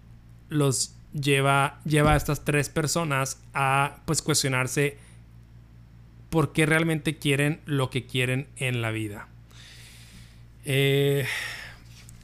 los 0.48 0.94
lleva, 1.12 1.80
lleva 1.85 2.12
a 2.12 2.16
estas 2.16 2.44
tres 2.44 2.68
personas 2.68 3.40
a 3.54 4.00
pues 4.04 4.22
cuestionarse 4.22 4.98
por 6.30 6.52
qué 6.52 6.66
realmente 6.66 7.18
quieren 7.18 7.61
lo 7.66 7.90
que 7.90 8.06
quieren 8.06 8.46
en 8.56 8.82
la 8.82 8.90
vida. 8.90 9.28
Eh, 10.64 11.26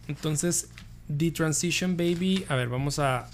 entonces, 0.06 0.70
The 1.14 1.30
Transition 1.30 1.96
Baby, 1.96 2.44
a 2.48 2.56
ver, 2.56 2.68
vamos 2.68 2.98
a, 2.98 3.28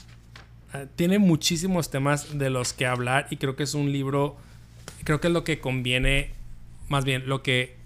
Tiene 0.96 1.18
muchísimos 1.18 1.90
temas 1.90 2.38
de 2.38 2.50
los 2.50 2.72
que 2.72 2.86
hablar 2.86 3.26
y 3.30 3.36
creo 3.36 3.56
que 3.56 3.62
es 3.62 3.74
un 3.74 3.92
libro, 3.92 4.36
creo 5.04 5.20
que 5.20 5.28
es 5.28 5.32
lo 5.32 5.44
que 5.44 5.60
conviene, 5.60 6.30
más 6.88 7.04
bien, 7.04 7.28
lo 7.28 7.42
que 7.42 7.76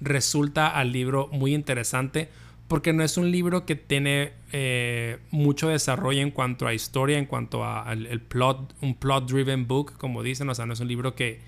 resulta 0.00 0.68
al 0.68 0.92
libro 0.92 1.28
muy 1.32 1.54
interesante 1.54 2.28
porque 2.72 2.94
no 2.94 3.04
es 3.04 3.18
un 3.18 3.30
libro 3.30 3.66
que 3.66 3.76
tiene 3.76 4.32
eh, 4.50 5.18
mucho 5.30 5.68
desarrollo 5.68 6.22
en 6.22 6.30
cuanto 6.30 6.66
a 6.66 6.72
historia, 6.72 7.18
en 7.18 7.26
cuanto 7.26 7.64
a 7.64 7.92
el, 7.92 8.20
plot, 8.20 8.74
un 8.80 8.94
plot 8.94 9.28
driven 9.30 9.66
book, 9.68 9.98
como 9.98 10.22
dicen, 10.22 10.48
o 10.48 10.54
sea, 10.54 10.64
no 10.64 10.72
es 10.72 10.80
un 10.80 10.88
libro 10.88 11.14
que, 11.14 11.40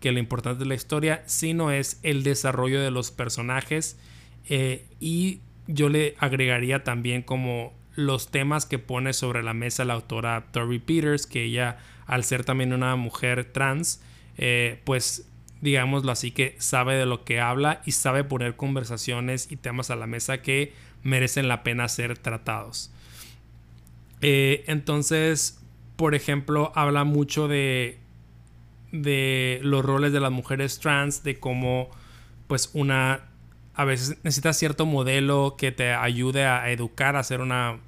que 0.00 0.12
lo 0.12 0.18
importante 0.18 0.64
es 0.64 0.68
la 0.68 0.74
historia, 0.74 1.22
sino 1.24 1.70
es 1.70 1.98
el 2.02 2.22
desarrollo 2.22 2.82
de 2.82 2.90
los 2.90 3.10
personajes 3.10 3.96
eh, 4.50 4.84
y 5.00 5.40
yo 5.66 5.88
le 5.88 6.14
agregaría 6.18 6.84
también 6.84 7.22
como 7.22 7.72
los 7.96 8.30
temas 8.30 8.66
que 8.66 8.78
pone 8.78 9.12
sobre 9.12 9.42
la 9.42 9.54
mesa 9.54 9.84
la 9.84 9.94
autora 9.94 10.46
Tori 10.52 10.78
Peters, 10.78 11.26
que 11.26 11.44
ella, 11.44 11.78
al 12.06 12.24
ser 12.24 12.44
también 12.44 12.72
una 12.72 12.94
mujer 12.96 13.52
trans, 13.52 14.02
eh, 14.38 14.80
pues 14.84 15.28
digámoslo 15.60 16.12
así, 16.12 16.30
que 16.30 16.54
sabe 16.58 16.94
de 16.94 17.06
lo 17.06 17.24
que 17.24 17.40
habla 17.40 17.80
y 17.84 17.92
sabe 17.92 18.22
poner 18.22 18.56
conversaciones 18.56 19.50
y 19.50 19.56
temas 19.56 19.90
a 19.90 19.96
la 19.96 20.06
mesa 20.06 20.42
que 20.42 20.72
merecen 21.02 21.48
la 21.48 21.62
pena 21.62 21.88
ser 21.88 22.18
tratados. 22.18 22.92
Eh, 24.20 24.64
entonces, 24.66 25.60
por 25.96 26.14
ejemplo, 26.14 26.72
habla 26.74 27.04
mucho 27.04 27.48
de, 27.48 27.98
de 28.92 29.60
los 29.62 29.84
roles 29.84 30.12
de 30.12 30.20
las 30.20 30.32
mujeres 30.32 30.78
trans, 30.78 31.22
de 31.22 31.38
cómo 31.40 31.90
pues 32.46 32.70
una 32.74 33.22
a 33.74 33.84
veces 33.84 34.16
necesitas 34.22 34.56
cierto 34.56 34.86
modelo 34.86 35.56
que 35.58 35.70
te 35.70 35.92
ayude 35.92 36.46
a 36.46 36.70
educar 36.70 37.14
a 37.16 37.22
ser 37.22 37.42
una 37.42 37.78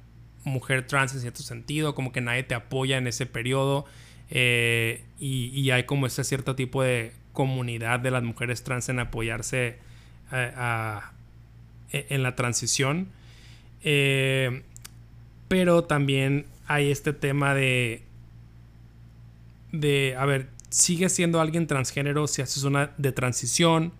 mujer 0.43 0.87
trans 0.87 1.13
en 1.13 1.21
cierto 1.21 1.43
sentido, 1.43 1.95
como 1.95 2.11
que 2.11 2.21
nadie 2.21 2.43
te 2.43 2.55
apoya 2.55 2.97
en 2.97 3.07
ese 3.07 3.25
periodo 3.25 3.85
eh, 4.31 5.03
y, 5.19 5.71
hay 5.71 5.83
como 5.83 6.05
ese 6.05 6.23
cierto 6.23 6.55
tipo 6.55 6.83
de 6.83 7.13
comunidad 7.33 7.99
de 7.99 8.11
las 8.11 8.23
mujeres 8.23 8.63
trans 8.63 8.89
en 8.89 8.99
apoyarse 8.99 9.77
eh, 10.31 10.99
e, 11.91 12.05
en 12.09 12.23
la 12.23 12.35
transición. 12.35 13.09
Eh, 13.83 14.63
pero 15.47 15.83
también 15.83 16.45
hay 16.67 16.91
este 16.91 17.13
tema 17.13 17.55
de, 17.55 18.03
de, 19.71 20.15
a 20.17 20.25
ver, 20.25 20.49
sigue 20.69 21.09
siendo 21.09 21.41
alguien 21.41 21.65
transgénero 21.65 22.27
si 22.27 22.43
haces 22.43 22.63
una 22.63 22.91
de 22.97 23.11
transición 23.11 23.93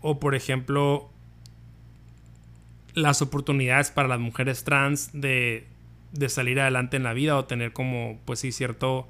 o 0.00 0.18
por 0.18 0.34
ejemplo, 0.34 1.08
las 2.96 3.22
oportunidades 3.22 3.90
para 3.90 4.08
las 4.08 4.18
mujeres 4.18 4.64
trans 4.64 5.10
de, 5.12 5.66
de, 6.12 6.28
salir 6.30 6.58
adelante 6.58 6.96
en 6.96 7.02
la 7.02 7.12
vida 7.12 7.36
o 7.36 7.44
tener 7.44 7.72
como, 7.72 8.18
pues 8.24 8.40
sí, 8.40 8.50
cierto 8.50 9.06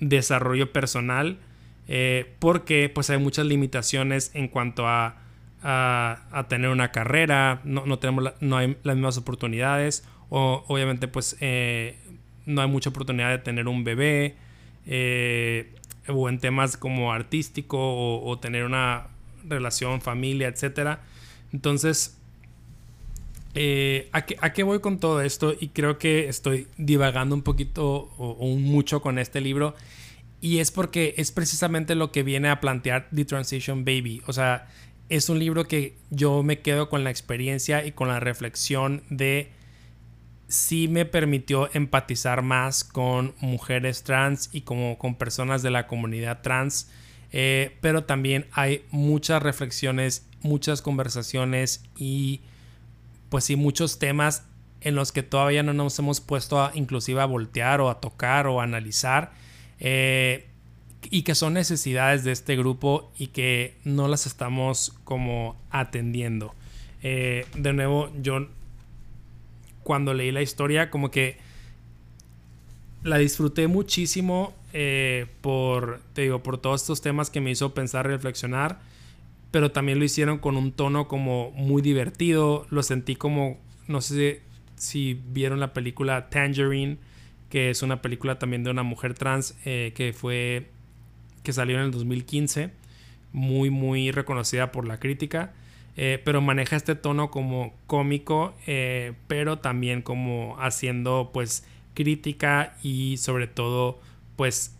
desarrollo 0.00 0.72
personal. 0.72 1.38
Eh, 1.88 2.34
porque 2.40 2.90
pues 2.92 3.08
hay 3.10 3.18
muchas 3.18 3.46
limitaciones 3.46 4.32
en 4.34 4.48
cuanto 4.48 4.88
a, 4.88 5.22
a, 5.62 6.46
tener 6.48 6.70
una 6.70 6.90
carrera, 6.90 7.60
no, 7.62 7.86
no 7.86 8.00
tenemos 8.00 8.34
no 8.40 8.56
hay 8.56 8.76
las 8.82 8.96
mismas 8.96 9.18
oportunidades, 9.18 10.04
o 10.28 10.64
obviamente 10.66 11.06
pues 11.06 11.36
eh, 11.40 11.96
no 12.44 12.60
hay 12.60 12.68
mucha 12.68 12.90
oportunidad 12.90 13.30
de 13.30 13.38
tener 13.38 13.68
un 13.68 13.84
bebé, 13.84 14.34
o 16.08 16.28
en 16.28 16.38
temas 16.40 16.76
como 16.76 17.12
artístico 17.12 17.78
o, 17.78 18.38
tener 18.38 18.64
una 18.64 19.08
relación, 19.48 20.00
familia, 20.00 20.48
etc. 20.48 20.98
Entonces, 21.52 22.15
eh, 23.56 24.10
¿a, 24.12 24.22
qué, 24.52 24.62
voy 24.62 24.80
con 24.80 25.00
todo 25.00 25.22
esto? 25.22 25.54
Y 25.58 25.68
creo 25.68 25.98
que 25.98 26.28
estoy 26.28 26.68
divagando 26.76 27.34
un 27.34 27.42
poquito 27.42 28.12
o, 28.18 28.46
mucho 28.56 29.00
con 29.00 29.18
este 29.18 29.40
libro. 29.40 29.74
Y 30.42 30.58
es 30.58 30.70
porque 30.70 31.14
es 31.16 31.32
precisamente 31.32 31.94
lo 31.94 32.12
que 32.12 32.22
viene 32.22 32.50
a 32.50 32.60
plantear 32.60 33.08
The 33.14 33.24
Transition 33.24 33.84
Baby. 33.84 34.22
O 34.26 34.34
sea, 34.34 34.68
es 35.08 35.30
un 35.30 35.38
libro 35.38 35.64
que 35.64 35.96
yo 36.10 36.42
me 36.42 36.60
quedo 36.60 36.90
con 36.90 37.02
la 37.02 37.10
experiencia 37.10 37.84
y 37.86 37.92
con 37.92 38.08
la 38.08 38.20
reflexión 38.20 39.02
de 39.08 39.50
sí 40.48 40.86
me 40.86 41.06
permitió 41.06 41.70
empatizar 41.72 42.42
más 42.42 42.84
con 42.84 43.34
mujeres 43.40 44.02
trans 44.02 44.50
y 44.52 44.60
como 44.60 44.98
con 44.98 45.16
personas 45.16 45.62
de 45.62 45.70
la 45.70 45.86
comunidad 45.86 46.42
trans. 46.42 46.90
Eh, 47.32 47.76
pero 47.80 48.04
también 48.04 48.46
hay 48.52 48.84
muchas 48.90 49.42
reflexiones, 49.42 50.26
muchas 50.42 50.82
conversaciones 50.82 51.82
y 51.96 52.42
pues 53.36 53.44
sí, 53.44 53.56
muchos 53.56 53.98
temas 53.98 54.44
en 54.80 54.94
los 54.94 55.12
que 55.12 55.22
todavía 55.22 55.62
no 55.62 55.74
nos 55.74 55.98
hemos 55.98 56.22
puesto 56.22 56.58
a 56.58 56.72
inclusive 56.72 57.20
a 57.20 57.26
voltear 57.26 57.82
o 57.82 57.90
a 57.90 58.00
tocar 58.00 58.46
o 58.46 58.62
a 58.62 58.64
analizar 58.64 59.30
eh, 59.78 60.46
y 61.02 61.20
que 61.20 61.34
son 61.34 61.52
necesidades 61.52 62.24
de 62.24 62.32
este 62.32 62.56
grupo 62.56 63.12
y 63.18 63.26
que 63.26 63.76
no 63.84 64.08
las 64.08 64.24
estamos 64.24 64.94
como 65.04 65.54
atendiendo. 65.70 66.54
Eh, 67.02 67.44
de 67.54 67.74
nuevo, 67.74 68.10
yo 68.22 68.48
cuando 69.82 70.14
leí 70.14 70.32
la 70.32 70.40
historia, 70.40 70.88
como 70.88 71.10
que 71.10 71.36
la 73.02 73.18
disfruté 73.18 73.68
muchísimo 73.68 74.54
eh, 74.72 75.26
por, 75.42 76.00
te 76.14 76.22
digo, 76.22 76.42
por 76.42 76.56
todos 76.56 76.80
estos 76.80 77.02
temas 77.02 77.28
que 77.28 77.42
me 77.42 77.50
hizo 77.50 77.74
pensar, 77.74 78.06
reflexionar, 78.06 78.80
pero 79.56 79.72
también 79.72 79.98
lo 79.98 80.04
hicieron 80.04 80.36
con 80.36 80.58
un 80.58 80.70
tono 80.70 81.08
como 81.08 81.50
muy 81.52 81.80
divertido, 81.80 82.66
lo 82.68 82.82
sentí 82.82 83.16
como, 83.16 83.58
no 83.88 84.02
sé 84.02 84.42
si 84.74 85.18
vieron 85.28 85.60
la 85.60 85.72
película 85.72 86.28
Tangerine, 86.28 86.98
que 87.48 87.70
es 87.70 87.82
una 87.82 88.02
película 88.02 88.38
también 88.38 88.64
de 88.64 88.70
una 88.70 88.82
mujer 88.82 89.14
trans 89.14 89.56
eh, 89.64 89.94
que 89.96 90.12
fue, 90.12 90.66
que 91.42 91.54
salió 91.54 91.76
en 91.76 91.84
el 91.84 91.90
2015, 91.90 92.68
muy, 93.32 93.70
muy 93.70 94.10
reconocida 94.10 94.72
por 94.72 94.86
la 94.86 95.00
crítica. 95.00 95.54
Eh, 95.96 96.20
pero 96.22 96.42
maneja 96.42 96.76
este 96.76 96.94
tono 96.94 97.30
como 97.30 97.72
cómico, 97.86 98.54
eh, 98.66 99.14
pero 99.26 99.60
también 99.60 100.02
como 100.02 100.58
haciendo 100.60 101.30
pues 101.32 101.64
crítica 101.94 102.76
y 102.82 103.16
sobre 103.16 103.46
todo 103.46 104.00
pues 104.36 104.76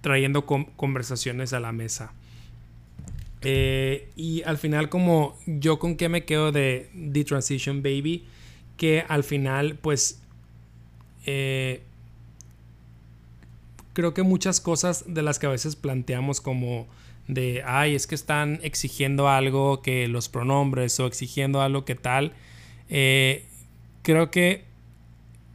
trayendo 0.00 0.46
conversaciones 0.46 1.52
a 1.52 1.60
la 1.60 1.72
mesa. 1.72 2.14
Eh, 3.42 4.10
y 4.16 4.42
al 4.42 4.58
final 4.58 4.88
como 4.90 5.38
yo 5.46 5.78
con 5.78 5.96
qué 5.96 6.08
me 6.08 6.24
quedo 6.24 6.52
de 6.52 6.90
The 7.12 7.24
Transition 7.24 7.82
Baby, 7.82 8.26
que 8.76 9.04
al 9.08 9.24
final 9.24 9.78
pues 9.80 10.20
creo 13.92 14.14
que 14.14 14.22
muchas 14.22 14.60
cosas 14.60 15.04
de 15.06 15.22
las 15.22 15.38
que 15.38 15.46
a 15.46 15.50
veces 15.50 15.76
planteamos 15.76 16.40
como 16.40 16.86
de, 17.28 17.62
ay, 17.64 17.94
es 17.94 18.06
que 18.06 18.14
están 18.14 18.58
exigiendo 18.62 19.28
algo 19.28 19.82
que 19.82 20.08
los 20.08 20.28
pronombres 20.28 20.98
o 21.00 21.06
exigiendo 21.06 21.60
algo 21.60 21.84
que 21.84 21.94
tal, 21.94 22.32
eh, 22.88 23.46
creo 24.02 24.30
que 24.30 24.64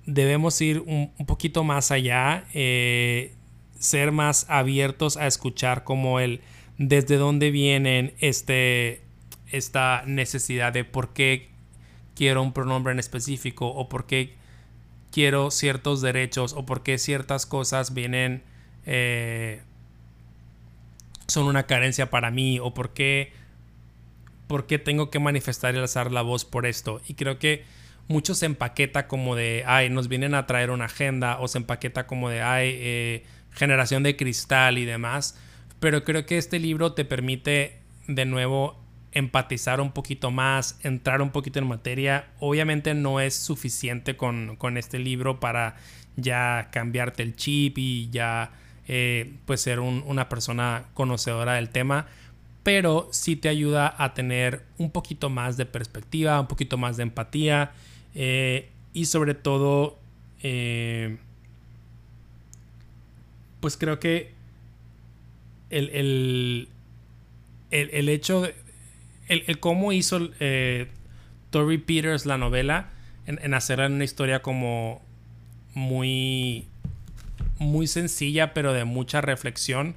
debemos 0.05 0.59
ir 0.61 0.81
un, 0.81 1.11
poquito 1.25 1.63
más 1.63 1.91
allá, 1.91 2.45
eh, 2.53 3.33
ser 3.77 4.11
más 4.11 4.45
abiertos 4.49 5.17
a 5.17 5.27
escuchar 5.27 5.83
como 5.83 6.19
el 6.19 6.41
desde 6.77 7.17
dónde 7.17 7.51
vienen 7.51 8.13
este, 8.19 9.01
esta 9.51 10.03
necesidad 10.05 10.73
de 10.73 10.83
por 10.83 11.13
qué 11.13 11.49
quiero 12.15 12.41
un 12.41 12.53
pronombre 12.53 12.93
en 12.93 12.99
específico 12.99 13.67
o 13.67 13.89
por 13.89 14.05
qué 14.05 14.35
quiero 15.11 15.51
ciertos 15.51 16.01
derechos 16.01 16.53
o 16.53 16.65
por 16.65 16.83
qué 16.83 16.97
ciertas 16.97 17.45
cosas 17.45 17.93
vienen 17.93 18.43
eh, 18.85 19.61
son 21.27 21.47
una 21.47 21.63
carencia 21.63 22.09
para 22.09 22.31
mí 22.31 22.59
o 22.59 22.73
por 22.73 22.93
qué, 22.93 23.31
por 24.47 24.67
qué 24.67 24.79
tengo 24.79 25.09
que 25.09 25.19
manifestar 25.19 25.75
y 25.75 25.77
alzar 25.77 26.11
la 26.11 26.21
voz 26.21 26.45
por 26.45 26.65
esto. 26.65 27.01
Y 27.07 27.15
creo 27.15 27.39
que 27.39 27.63
mucho 28.07 28.35
se 28.35 28.45
empaqueta 28.45 29.07
como 29.07 29.35
de, 29.35 29.63
ay, 29.65 29.89
nos 29.89 30.07
vienen 30.07 30.35
a 30.35 30.45
traer 30.45 30.69
una 30.69 30.85
agenda 30.85 31.39
o 31.39 31.47
se 31.47 31.57
empaqueta 31.57 32.05
como 32.07 32.29
de, 32.29 32.41
ay, 32.41 32.69
eh, 32.73 33.23
generación 33.51 34.03
de 34.03 34.15
cristal 34.15 34.77
y 34.77 34.85
demás. 34.85 35.37
Pero 35.79 36.03
creo 36.03 36.25
que 36.25 36.37
este 36.37 36.59
libro 36.59 36.93
te 36.93 37.05
permite 37.05 37.79
de 38.07 38.25
nuevo 38.25 38.77
empatizar 39.15 39.79
un 39.79 39.91
poquito 39.91 40.29
más, 40.29 40.77
entrar 40.83 41.21
un 41.21 41.31
poquito 41.31 41.57
en 41.59 41.67
materia. 41.67 42.27
Obviamente 42.39 42.93
no 42.93 43.19
es 43.19 43.33
suficiente 43.33 44.17
con, 44.17 44.57
este 44.77 44.99
libro 44.99 45.39
para 45.39 45.77
ya 46.17 46.69
cambiarte 46.71 47.23
el 47.23 47.35
chip 47.35 47.77
y 47.77 48.09
ya 48.09 48.51
eh, 48.87 49.33
pues 49.45 49.61
ser 49.61 49.79
una 49.79 50.29
persona 50.29 50.85
conocedora 50.93 51.53
del 51.53 51.69
tema, 51.69 52.07
pero 52.61 53.07
sí 53.11 53.35
te 53.35 53.47
ayuda 53.47 53.95
a 53.97 54.13
tener 54.13 54.63
un 54.77 54.91
poquito 54.91 55.29
más 55.29 55.55
de 55.55 55.65
perspectiva, 55.65 56.39
un 56.39 56.47
poquito 56.47 56.77
más 56.77 56.97
de 56.97 57.03
empatía 57.03 57.71
eh, 58.15 58.69
y 58.93 59.05
sobre 59.05 59.33
todo 59.33 59.97
eh, 60.43 61.17
pues 63.61 63.77
creo 63.77 63.99
que 63.99 64.34
el, 65.77 66.67
el, 67.71 67.89
el, 67.91 68.09
hecho, 68.09 68.47
el, 69.27 69.59
cómo 69.59 69.91
hizo 69.91 70.29
eh, 70.39 70.87
Tori 71.49 71.77
Peters 71.77 72.25
la 72.25 72.37
novela 72.37 72.89
en, 73.25 73.39
en 73.41 73.53
hacerla 73.53 73.87
una 73.87 74.03
historia 74.03 74.41
como 74.41 75.01
muy, 75.73 76.67
muy 77.59 77.87
sencilla, 77.87 78.53
pero 78.53 78.73
de 78.73 78.85
mucha 78.85 79.21
reflexión, 79.21 79.95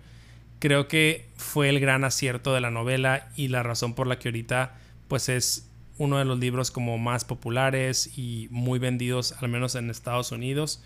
creo 0.59 0.89
que 0.89 1.27
fue 1.37 1.69
el 1.69 1.81
gran 1.81 2.05
acierto 2.05 2.53
de 2.53 2.61
la 2.61 2.71
novela 2.71 3.29
y 3.37 3.49
la 3.49 3.63
razón 3.63 3.95
por 3.95 4.07
la 4.07 4.19
que 4.19 4.29
ahorita 4.29 4.77
pues 5.09 5.29
es 5.29 5.69
uno 5.99 6.19
de 6.19 6.25
los 6.25 6.39
libros 6.39 6.71
como 6.71 6.97
más 6.99 7.25
populares 7.25 8.17
y 8.17 8.49
muy 8.51 8.79
vendidos, 8.79 9.35
al 9.41 9.49
menos 9.49 9.75
en 9.75 9.91
Estados 9.91 10.33
Unidos, 10.33 10.83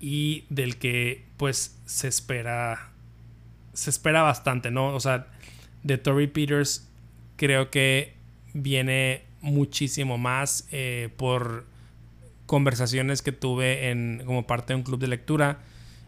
y 0.00 0.44
del 0.48 0.76
que 0.76 1.24
pues 1.36 1.78
se 1.86 2.08
espera, 2.08 2.89
se 3.72 3.90
espera 3.90 4.22
bastante, 4.22 4.70
¿no? 4.70 4.94
O 4.94 5.00
sea, 5.00 5.26
de 5.82 5.98
Tori 5.98 6.26
Peters 6.26 6.88
creo 7.36 7.70
que 7.70 8.14
viene 8.52 9.24
muchísimo 9.40 10.18
más 10.18 10.68
eh, 10.72 11.08
por 11.16 11.64
conversaciones 12.46 13.22
que 13.22 13.32
tuve 13.32 13.90
en, 13.90 14.22
como 14.26 14.46
parte 14.46 14.72
de 14.72 14.78
un 14.78 14.82
club 14.82 15.00
de 15.00 15.06
lectura. 15.06 15.58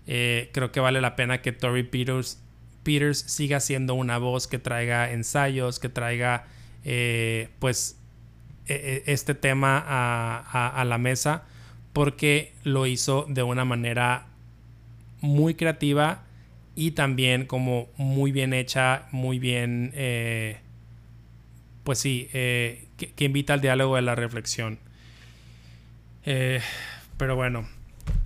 Eh, 0.06 0.50
creo 0.52 0.72
que 0.72 0.80
vale 0.80 1.00
la 1.00 1.14
pena 1.14 1.40
que 1.40 1.52
Tori 1.52 1.84
Peters, 1.84 2.42
Peters 2.82 3.18
siga 3.18 3.60
siendo 3.60 3.94
una 3.94 4.18
voz 4.18 4.48
que 4.48 4.58
traiga 4.58 5.12
ensayos, 5.12 5.78
que 5.78 5.88
traiga 5.88 6.46
eh, 6.84 7.48
pues 7.60 7.96
e, 8.66 9.04
e, 9.06 9.12
este 9.12 9.34
tema 9.34 9.82
a, 9.86 10.68
a, 10.68 10.84
la 10.84 10.98
mesa 10.98 11.44
porque 11.92 12.54
lo 12.64 12.86
hizo 12.86 13.26
de 13.28 13.42
una 13.42 13.64
manera 13.64 14.26
muy 15.20 15.54
creativa 15.54 16.24
y 16.74 16.92
también 16.92 17.46
como 17.46 17.88
muy 17.96 18.32
bien 18.32 18.54
hecha, 18.54 19.06
muy 19.12 19.38
bien, 19.38 19.92
eh, 19.94 20.58
pues 21.84 21.98
sí, 21.98 22.28
eh, 22.32 22.84
que, 22.96 23.24
invita 23.24 23.54
al 23.54 23.60
diálogo 23.60 23.98
y 23.98 24.02
la 24.02 24.14
reflexión. 24.14 24.78
Eh, 26.24 26.60
pero 27.16 27.36
bueno, 27.36 27.68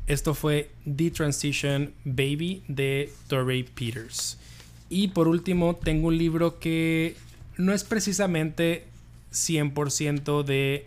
esto 0.06 0.34
fue 0.34 0.70
The 0.84 1.10
Transition 1.10 1.92
Baby 2.04 2.62
de 2.68 3.10
Torrey 3.26 3.64
Peters. 3.64 4.38
Y 4.88 5.08
por 5.08 5.26
último, 5.26 5.76
tengo 5.76 6.08
un 6.08 6.18
libro 6.18 6.60
que 6.60 7.16
no 7.56 7.72
es 7.72 7.82
precisamente 7.82 8.84
100% 9.32 10.44
de 10.44 10.86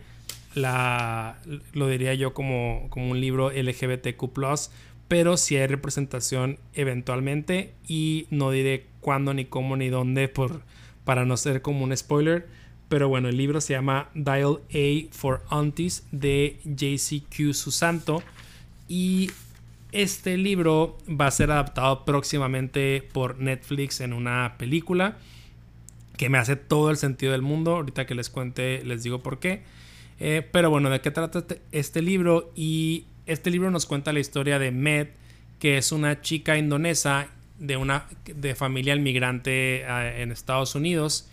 la, 0.54 1.38
lo 1.74 1.88
diría 1.88 2.14
yo 2.14 2.32
como, 2.32 2.86
como 2.90 3.10
un 3.10 3.20
libro 3.20 3.50
LGBTQ 3.50 4.32
pero 5.10 5.36
si 5.36 5.56
hay 5.56 5.66
representación 5.66 6.60
eventualmente 6.72 7.74
y 7.88 8.28
no 8.30 8.52
diré 8.52 8.86
cuándo 9.00 9.34
ni 9.34 9.44
cómo 9.44 9.76
ni 9.76 9.88
dónde 9.88 10.28
por, 10.28 10.62
para 11.04 11.24
no 11.24 11.36
ser 11.36 11.62
como 11.62 11.82
un 11.82 11.96
spoiler. 11.96 12.46
Pero 12.88 13.08
bueno, 13.08 13.28
el 13.28 13.36
libro 13.36 13.60
se 13.60 13.72
llama 13.72 14.08
Dial 14.14 14.60
A 14.72 15.12
for 15.12 15.42
Aunties 15.48 16.06
de 16.12 16.60
JCQ 16.62 17.54
Susanto 17.54 18.22
y 18.86 19.32
este 19.90 20.36
libro 20.36 20.96
va 21.08 21.26
a 21.26 21.32
ser 21.32 21.50
adaptado 21.50 22.04
próximamente 22.04 23.02
por 23.12 23.36
Netflix 23.40 24.00
en 24.00 24.12
una 24.12 24.54
película 24.58 25.18
que 26.18 26.28
me 26.28 26.38
hace 26.38 26.54
todo 26.54 26.88
el 26.88 26.98
sentido 26.98 27.32
del 27.32 27.42
mundo. 27.42 27.74
Ahorita 27.74 28.06
que 28.06 28.14
les 28.14 28.30
cuente 28.30 28.84
les 28.84 29.02
digo 29.02 29.24
por 29.24 29.40
qué. 29.40 29.64
Eh, 30.20 30.48
pero 30.52 30.70
bueno, 30.70 30.88
¿de 30.88 31.00
qué 31.00 31.10
trata 31.10 31.40
este, 31.40 31.62
este 31.72 32.00
libro? 32.00 32.52
Y 32.54 33.06
este 33.32 33.50
libro 33.50 33.70
nos 33.70 33.86
cuenta 33.86 34.12
la 34.12 34.20
historia 34.20 34.58
de 34.58 34.72
Med, 34.72 35.08
que 35.58 35.78
es 35.78 35.92
una 35.92 36.20
chica 36.20 36.58
indonesa 36.58 37.28
de 37.58 37.76
una 37.76 38.06
de 38.24 38.54
familia 38.54 38.96
inmigrante 38.96 39.82
eh, 39.82 40.22
en 40.22 40.32
Estados 40.32 40.74
Unidos. 40.74 41.28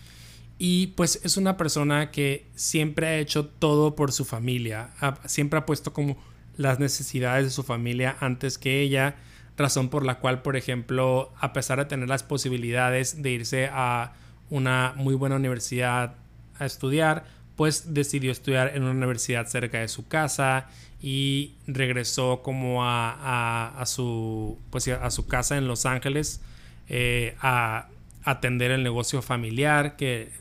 Y 0.59 0.87
pues 0.87 1.19
es 1.23 1.37
una 1.37 1.57
persona 1.57 2.11
que 2.11 2.45
siempre 2.55 3.07
ha 3.07 3.17
hecho 3.17 3.45
todo 3.45 3.95
por 3.95 4.11
su 4.11 4.25
familia. 4.25 4.89
siempre 5.25 5.59
ha 5.59 5.65
puesto 5.65 5.93
como 5.93 6.17
las 6.55 6.79
necesidades 6.79 7.45
de 7.45 7.51
su 7.51 7.63
familia 7.63 8.15
antes 8.19 8.57
que 8.57 8.81
ella. 8.81 9.15
Razón 9.57 9.89
por 9.89 10.05
la 10.05 10.19
cual, 10.19 10.41
por 10.41 10.55
ejemplo, 10.55 11.31
a 11.39 11.53
pesar 11.53 11.79
de 11.79 11.85
tener 11.85 12.09
las 12.09 12.23
posibilidades 12.23 13.21
de 13.21 13.31
irse 13.31 13.69
a 13.71 14.13
una 14.49 14.93
muy 14.95 15.15
buena 15.15 15.35
universidad 15.35 16.15
a 16.59 16.65
estudiar, 16.65 17.25
pues 17.57 17.93
decidió 17.93 18.31
estudiar 18.31 18.71
en 18.75 18.83
una 18.83 18.91
universidad 18.91 19.47
cerca 19.47 19.79
de 19.79 19.89
su 19.89 20.07
casa 20.07 20.69
y 21.01 21.55
regresó 21.65 22.41
como 22.43 22.85
a, 22.85 23.83
su, 23.85 24.57
pues 24.69 24.87
a 24.87 25.09
su 25.11 25.27
casa 25.27 25.57
en 25.57 25.67
Los 25.67 25.85
Ángeles 25.85 26.39
eh, 26.87 27.35
a 27.41 27.89
atender 28.23 28.71
el 28.71 28.83
negocio 28.83 29.21
familiar 29.21 29.95
que 29.95 30.31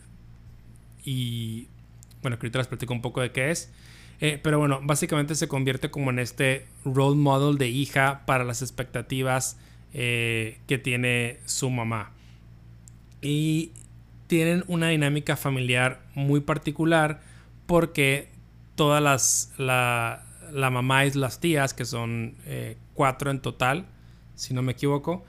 y 1.04 1.68
bueno 2.22 2.38
que 2.38 2.46
ahorita 2.46 2.58
les 2.58 2.66
platico 2.68 2.92
un 2.92 3.02
poco 3.02 3.20
de 3.20 3.32
qué 3.32 3.50
es. 3.50 3.72
Eh, 4.20 4.38
pero 4.42 4.58
bueno 4.58 4.80
básicamente 4.82 5.34
se 5.34 5.48
convierte 5.48 5.90
como 5.90 6.10
en 6.10 6.18
este 6.18 6.66
role 6.84 7.16
model 7.16 7.58
de 7.58 7.68
hija 7.68 8.24
para 8.26 8.44
las 8.44 8.62
expectativas 8.62 9.58
eh, 9.94 10.58
que 10.66 10.78
tiene 10.78 11.38
su 11.46 11.70
mamá. 11.70 12.12
Y 13.22 13.72
tienen 14.26 14.64
una 14.66 14.88
dinámica 14.88 15.36
familiar 15.36 16.00
muy 16.14 16.40
particular 16.40 17.20
porque 17.66 18.28
todas 18.74 19.02
las 19.02 19.52
la, 19.58 20.26
la 20.52 20.70
mamá 20.70 21.04
y 21.06 21.12
las 21.12 21.40
tías, 21.40 21.74
que 21.74 21.84
son 21.84 22.34
eh, 22.46 22.76
cuatro 22.94 23.30
en 23.30 23.40
total, 23.40 23.86
si 24.34 24.54
no 24.54 24.62
me 24.62 24.72
equivoco, 24.72 25.24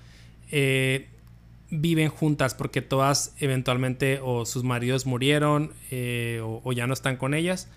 eh, 0.52 1.08
viven 1.70 2.10
juntas 2.10 2.56
porque 2.56 2.82
todas 2.82 3.36
eventualmente 3.40 4.20
o 4.24 4.46
sus 4.46 4.64
maridos 4.64 5.06
murieron 5.06 5.74
eh, 5.92 6.42
o, 6.44 6.72
ya 6.72 6.88
no 6.88 6.94
están 6.94 7.18
con 7.18 7.34
ellas. 7.34 7.70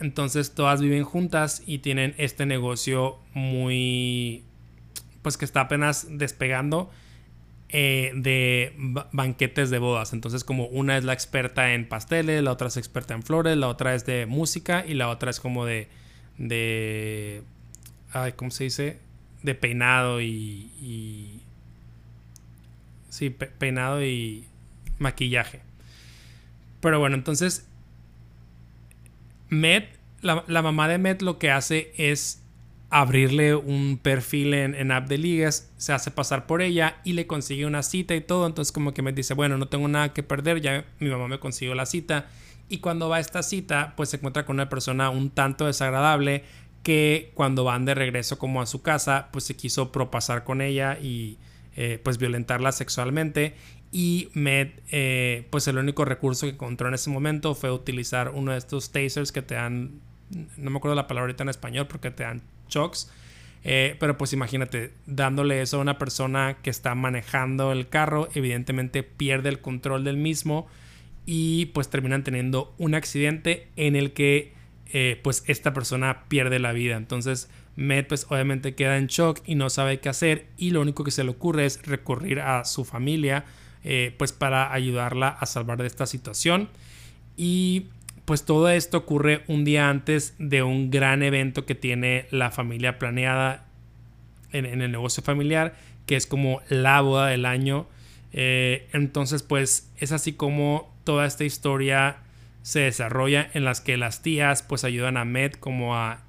Entonces 0.00 0.54
todas 0.54 0.80
viven 0.80 1.04
juntas 1.04 1.62
y 1.66 1.78
tienen 1.78 2.14
este 2.18 2.46
negocio 2.46 3.18
muy... 3.34 4.44
pues 5.22 5.36
que 5.36 5.44
está 5.44 5.62
apenas 5.62 6.06
despegando 6.10 6.90
de 7.70 8.72
banquetes 9.12 9.70
de 9.70 9.78
bodas. 9.78 10.12
Entonces 10.12 10.44
como 10.44 10.66
una 10.66 10.96
es 10.96 11.04
la 11.04 11.12
experta 11.12 11.74
en 11.74 11.88
pasteles, 11.88 12.42
la 12.42 12.52
otra 12.52 12.68
es 12.68 12.76
experta 12.76 13.14
en 13.14 13.22
flores, 13.22 13.56
la 13.56 13.68
otra 13.68 13.94
es 13.94 14.06
de 14.06 14.26
música 14.26 14.84
y 14.86 14.94
la 14.94 15.08
otra 15.08 15.30
es 15.30 15.40
como 15.40 15.64
de 15.64 15.88
de... 16.38 17.42
Ay, 18.12 18.32
¿Cómo 18.32 18.50
se 18.50 18.64
dice? 18.64 18.98
De 19.42 19.54
peinado 19.54 20.20
y... 20.20 20.70
y 20.80 21.42
sí, 23.10 23.30
peinado 23.30 24.02
y 24.02 24.46
maquillaje. 24.98 25.60
Pero 26.80 26.98
bueno, 27.00 27.16
entonces... 27.16 27.66
Met, 29.50 29.88
la, 30.20 30.62
mamá 30.62 30.88
de 30.88 30.98
Met 30.98 31.22
lo 31.22 31.38
que 31.38 31.50
hace 31.50 31.92
es 31.96 32.42
abrirle 32.90 33.54
un 33.54 33.98
perfil 34.02 34.54
en, 34.54 34.74
en, 34.74 34.90
app 34.92 35.08
de 35.08 35.18
ligas, 35.18 35.70
se 35.76 35.92
hace 35.92 36.10
pasar 36.10 36.46
por 36.46 36.62
ella 36.62 37.00
y 37.04 37.12
le 37.12 37.26
consigue 37.26 37.66
una 37.66 37.82
cita 37.82 38.14
y 38.14 38.20
todo. 38.20 38.46
Entonces 38.46 38.72
como 38.72 38.94
que 38.94 39.02
me 39.02 39.12
dice, 39.12 39.34
bueno, 39.34 39.58
no 39.58 39.68
tengo 39.68 39.88
nada 39.88 40.12
que 40.12 40.22
perder, 40.22 40.60
ya 40.60 40.86
mi 40.98 41.08
mamá 41.08 41.28
me 41.28 41.38
consiguió 41.38 41.74
la 41.74 41.86
cita 41.86 42.26
y 42.68 42.78
cuando 42.78 43.08
va 43.08 43.16
a 43.16 43.20
esta 43.20 43.42
cita, 43.42 43.94
pues 43.96 44.10
se 44.10 44.16
encuentra 44.16 44.44
con 44.44 44.56
una 44.56 44.68
persona 44.68 45.10
un 45.10 45.30
tanto 45.30 45.66
desagradable 45.66 46.44
que 46.82 47.32
cuando 47.34 47.64
van 47.64 47.84
de 47.84 47.94
regreso 47.94 48.38
como 48.38 48.60
a 48.60 48.66
su 48.66 48.82
casa, 48.82 49.28
pues 49.32 49.44
se 49.44 49.56
quiso 49.56 49.90
propasar 49.90 50.44
con 50.44 50.60
ella 50.60 50.98
y 51.00 51.38
eh, 51.76 51.98
pues 52.02 52.18
violentarla 52.18 52.72
sexualmente. 52.72 53.54
Y 53.90 54.28
Med, 54.34 54.68
eh, 54.90 55.46
pues 55.50 55.66
el 55.66 55.78
único 55.78 56.04
recurso 56.04 56.46
que 56.46 56.52
encontró 56.52 56.88
en 56.88 56.94
ese 56.94 57.08
momento 57.08 57.54
fue 57.54 57.72
utilizar 57.72 58.30
uno 58.30 58.52
de 58.52 58.58
estos 58.58 58.92
tasers 58.92 59.32
que 59.32 59.40
te 59.40 59.54
dan, 59.54 60.00
no 60.58 60.70
me 60.70 60.76
acuerdo 60.76 60.94
la 60.94 61.06
palabra 61.06 61.28
ahorita 61.28 61.42
en 61.44 61.48
español, 61.48 61.86
porque 61.88 62.10
te 62.10 62.22
dan 62.22 62.42
shocks. 62.68 63.10
Eh, 63.64 63.96
pero 63.98 64.16
pues 64.16 64.32
imagínate, 64.32 64.92
dándole 65.06 65.60
eso 65.60 65.78
a 65.78 65.80
una 65.80 65.98
persona 65.98 66.58
que 66.62 66.70
está 66.70 66.94
manejando 66.94 67.72
el 67.72 67.88
carro, 67.88 68.28
evidentemente 68.34 69.02
pierde 69.02 69.48
el 69.48 69.60
control 69.60 70.04
del 70.04 70.16
mismo 70.16 70.68
y 71.26 71.66
pues 71.66 71.90
terminan 71.90 72.24
teniendo 72.24 72.74
un 72.78 72.94
accidente 72.94 73.68
en 73.76 73.96
el 73.96 74.12
que 74.12 74.52
eh, 74.92 75.20
pues 75.22 75.44
esta 75.48 75.74
persona 75.74 76.24
pierde 76.28 76.58
la 76.58 76.72
vida. 76.72 76.96
Entonces 76.96 77.50
Med 77.76 78.06
pues 78.06 78.26
obviamente 78.28 78.74
queda 78.74 78.96
en 78.96 79.06
shock 79.06 79.40
y 79.46 79.54
no 79.54 79.70
sabe 79.70 80.00
qué 80.00 80.08
hacer 80.08 80.46
y 80.56 80.70
lo 80.70 80.80
único 80.80 81.04
que 81.04 81.12
se 81.12 81.22
le 81.22 81.30
ocurre 81.30 81.64
es 81.64 81.80
recurrir 81.86 82.40
a 82.40 82.64
su 82.64 82.84
familia 82.84 83.44
eh, 83.84 84.14
pues 84.18 84.32
para 84.32 84.72
ayudarla 84.72 85.28
a 85.28 85.46
salvar 85.46 85.78
de 85.78 85.86
esta 85.86 86.06
situación. 86.06 86.70
Y 87.36 87.86
pues 88.28 88.44
todo 88.44 88.68
esto 88.68 88.98
ocurre 88.98 89.42
un 89.46 89.64
día 89.64 89.88
antes 89.88 90.34
de 90.38 90.62
un 90.62 90.90
gran 90.90 91.22
evento 91.22 91.64
que 91.64 91.74
tiene 91.74 92.26
la 92.30 92.50
familia 92.50 92.98
planeada 92.98 93.64
en, 94.52 94.66
el 94.66 94.92
negocio 94.92 95.22
familiar, 95.22 95.76
que 96.04 96.14
es 96.14 96.26
como 96.26 96.60
la 96.68 97.00
boda 97.00 97.28
del 97.28 97.46
año. 97.46 97.86
Eh, 98.34 98.86
entonces 98.92 99.42
pues 99.42 99.90
es 99.96 100.12
así 100.12 100.34
como 100.34 100.94
toda 101.04 101.24
esta 101.24 101.44
historia 101.44 102.18
se 102.60 102.80
desarrolla 102.80 103.48
en 103.54 103.64
las 103.64 103.80
que 103.80 103.96
las 103.96 104.20
tías 104.20 104.62
pues 104.62 104.84
ayudan 104.84 105.16
a 105.16 105.24
Med 105.24 105.54
como 105.54 105.96
a, 105.96 106.20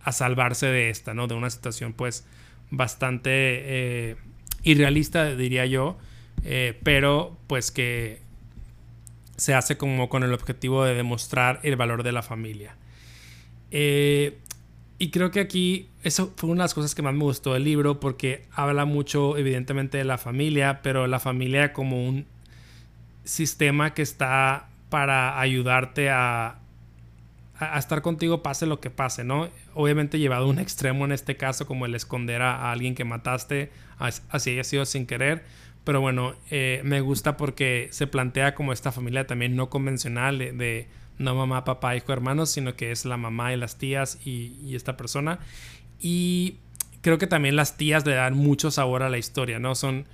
a 0.00 0.12
salvarse 0.12 0.68
de 0.68 0.88
esta, 0.88 1.12
¿no? 1.12 1.26
De 1.26 1.34
una 1.34 1.50
situación 1.50 1.92
pues 1.92 2.26
bastante 2.70 3.30
eh, 3.32 4.16
irrealista 4.62 5.36
diría 5.36 5.66
yo, 5.66 5.98
eh, 6.46 6.80
pero 6.82 7.36
pues 7.46 7.70
que 7.70 8.24
se 9.36 9.54
hace 9.54 9.76
como 9.76 10.08
con 10.08 10.22
el 10.22 10.32
objetivo 10.32 10.84
de 10.84 10.94
demostrar 10.94 11.60
el 11.62 11.76
valor 11.76 12.02
de 12.02 12.12
la 12.12 12.22
familia. 12.22 12.76
Eh, 13.70 14.38
y 14.98 15.10
creo 15.10 15.30
que 15.30 15.40
aquí 15.40 15.90
eso 16.02 16.32
fue 16.36 16.48
una 16.48 16.62
de 16.62 16.64
las 16.64 16.74
cosas 16.74 16.94
que 16.94 17.02
más 17.02 17.14
me 17.14 17.24
gustó 17.24 17.52
del 17.52 17.64
libro 17.64 18.00
porque 18.00 18.46
habla 18.52 18.84
mucho 18.86 19.36
evidentemente 19.36 19.98
de 19.98 20.04
la 20.04 20.16
familia, 20.16 20.80
pero 20.82 21.06
la 21.06 21.20
familia 21.20 21.72
como 21.72 22.06
un 22.06 22.26
sistema 23.24 23.92
que 23.92 24.02
está 24.02 24.68
para 24.88 25.38
ayudarte 25.38 26.08
a, 26.08 26.58
a, 27.58 27.78
estar 27.78 28.00
contigo 28.02 28.42
pase 28.42 28.66
lo 28.66 28.80
que 28.80 28.88
pase, 28.88 29.24
¿no? 29.24 29.48
Obviamente 29.74 30.18
llevado 30.18 30.46
a 30.46 30.48
un 30.48 30.58
extremo 30.58 31.04
en 31.04 31.12
este 31.12 31.36
caso 31.36 31.66
como 31.66 31.84
el 31.84 31.94
esconder 31.94 32.40
a, 32.40 32.70
alguien 32.70 32.94
que 32.94 33.04
mataste, 33.04 33.70
así 33.98 34.50
haya 34.50 34.64
sido 34.64 34.86
sin 34.86 35.06
querer, 35.06 35.44
pero 35.86 36.00
bueno, 36.00 36.34
eh, 36.50 36.80
me 36.82 37.00
gusta 37.00 37.36
porque 37.36 37.86
se 37.92 38.08
plantea 38.08 38.56
como 38.56 38.72
esta 38.72 38.90
familia 38.90 39.28
también 39.28 39.54
no 39.54 39.70
convencional 39.70 40.36
de, 40.36 40.88
no 41.16 41.36
mamá, 41.36 41.62
papá, 41.62 41.94
hijo, 41.94 42.12
hermanos, 42.12 42.50
sino 42.50 42.74
que 42.74 42.90
es 42.90 43.04
la 43.04 43.16
mamá 43.16 43.52
y 43.52 43.56
las 43.56 43.78
tías 43.78 44.18
y, 44.26 44.74
esta 44.74 44.96
persona. 44.96 45.38
Y 46.00 46.56
creo 47.02 47.18
que 47.18 47.28
también 47.28 47.54
las 47.54 47.76
tías 47.76 48.04
le 48.04 48.14
dan 48.14 48.34
mucho 48.34 48.72
sabor 48.72 49.04
a 49.04 49.08
la 49.08 49.18
historia, 49.18 49.60
¿no? 49.60 49.76
Son, 49.76 50.06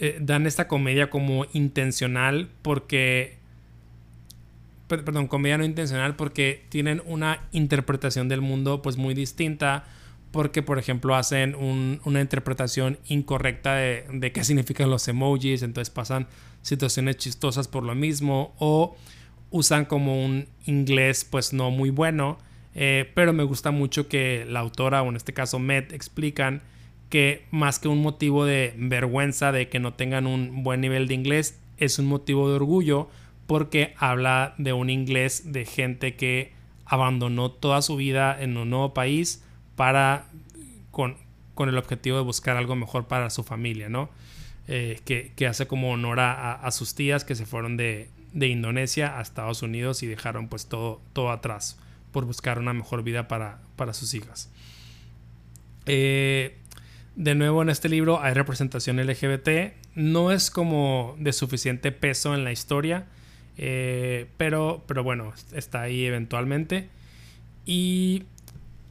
eh, 0.00 0.18
dan 0.20 0.44
esta 0.48 0.66
comedia 0.66 1.08
como 1.08 1.46
intencional 1.52 2.48
porque 2.60 3.38
perdón, 4.88 5.28
comedia 5.28 5.56
no 5.56 5.64
intencional 5.64 6.16
porque 6.16 6.64
tienen 6.68 7.00
una 7.06 7.48
interpretación 7.52 8.28
del 8.28 8.40
mundo 8.40 8.82
pues 8.82 8.96
muy 8.96 9.14
distinta 9.14 9.84
porque 10.32 10.62
por 10.62 10.78
ejemplo 10.78 11.14
hacen 11.14 11.54
una 11.54 12.20
interpretación 12.20 12.98
incorrecta 13.06 13.76
de, 13.76 14.32
qué 14.34 14.44
significan 14.44 14.90
los 14.90 15.06
emojis, 15.06 15.62
entonces 15.62 15.90
pasan 15.90 16.26
situaciones 16.62 17.18
chistosas 17.18 17.68
por 17.68 17.84
lo 17.84 17.94
mismo 17.94 18.54
o 18.58 18.96
usan 19.50 19.84
como 19.84 20.24
un 20.24 20.48
inglés 20.66 21.24
pues 21.28 21.52
no 21.52 21.70
muy 21.70 21.90
bueno, 21.90 22.38
eh, 22.74 23.10
pero 23.14 23.32
me 23.32 23.44
gusta 23.44 23.70
mucho 23.70 24.08
que 24.08 24.46
la 24.48 24.60
autora 24.60 25.02
o 25.02 25.08
en 25.10 25.16
este 25.16 25.34
caso 25.34 25.58
Met 25.58 25.92
explican 25.92 26.62
que 27.10 27.44
más 27.50 27.78
que 27.78 27.88
un 27.88 28.00
motivo 28.00 28.46
de 28.46 28.72
vergüenza 28.78 29.52
de 29.52 29.68
que 29.68 29.78
no 29.78 29.92
tengan 29.92 30.26
un 30.26 30.64
buen 30.64 30.80
nivel 30.80 31.08
de 31.08 31.14
inglés, 31.14 31.60
es 31.76 31.98
un 31.98 32.06
motivo 32.06 32.48
de 32.48 32.56
orgullo 32.56 33.10
porque 33.46 33.92
habla 33.98 34.54
de 34.56 34.72
un 34.72 34.88
inglés 34.88 35.52
de 35.52 35.66
gente 35.66 36.16
que 36.16 36.52
abandonó 36.86 37.50
toda 37.50 37.82
su 37.82 37.96
vida 37.96 38.34
en 38.40 38.56
un 38.56 38.70
nuevo 38.70 38.94
país 38.94 39.41
para 39.76 40.26
con, 40.90 41.16
el 41.58 41.78
objetivo 41.78 42.16
de 42.16 42.24
buscar 42.24 42.56
algo 42.56 42.74
mejor 42.74 43.06
para 43.06 43.30
su 43.30 43.44
familia, 43.44 43.88
¿no? 43.88 44.10
Eh, 44.68 45.00
que, 45.04 45.46
hace 45.46 45.66
como 45.66 45.92
honor 45.92 46.18
a, 46.20 46.68
sus 46.72 46.94
tías 46.94 47.24
que 47.24 47.34
se 47.34 47.46
fueron 47.46 47.76
de, 47.76 48.08
Indonesia 48.34 49.18
a 49.18 49.22
Estados 49.22 49.62
Unidos 49.62 50.02
y 50.02 50.06
dejaron 50.06 50.48
pues 50.48 50.66
todo, 50.66 51.00
todo 51.12 51.30
atrás 51.30 51.78
por 52.12 52.24
buscar 52.24 52.58
una 52.58 52.72
mejor 52.72 53.02
vida 53.02 53.28
para, 53.28 53.60
para 53.76 53.94
sus 53.94 54.14
hijas. 54.14 54.50
Eh, 55.86 56.56
de 57.16 57.34
nuevo 57.34 57.62
en 57.62 57.68
este 57.68 57.88
libro 57.88 58.22
hay 58.22 58.34
representación 58.34 58.96
LGBT, 59.04 59.74
no 59.94 60.32
es 60.32 60.50
como 60.50 61.16
de 61.18 61.32
suficiente 61.32 61.92
peso 61.92 62.34
en 62.34 62.44
la 62.44 62.52
historia, 62.52 63.06
eh, 63.58 64.26
pero, 64.36 64.82
pero 64.86 65.02
bueno, 65.02 65.32
está 65.52 65.82
ahí 65.82 66.04
eventualmente. 66.04 66.88
Y 67.66 68.24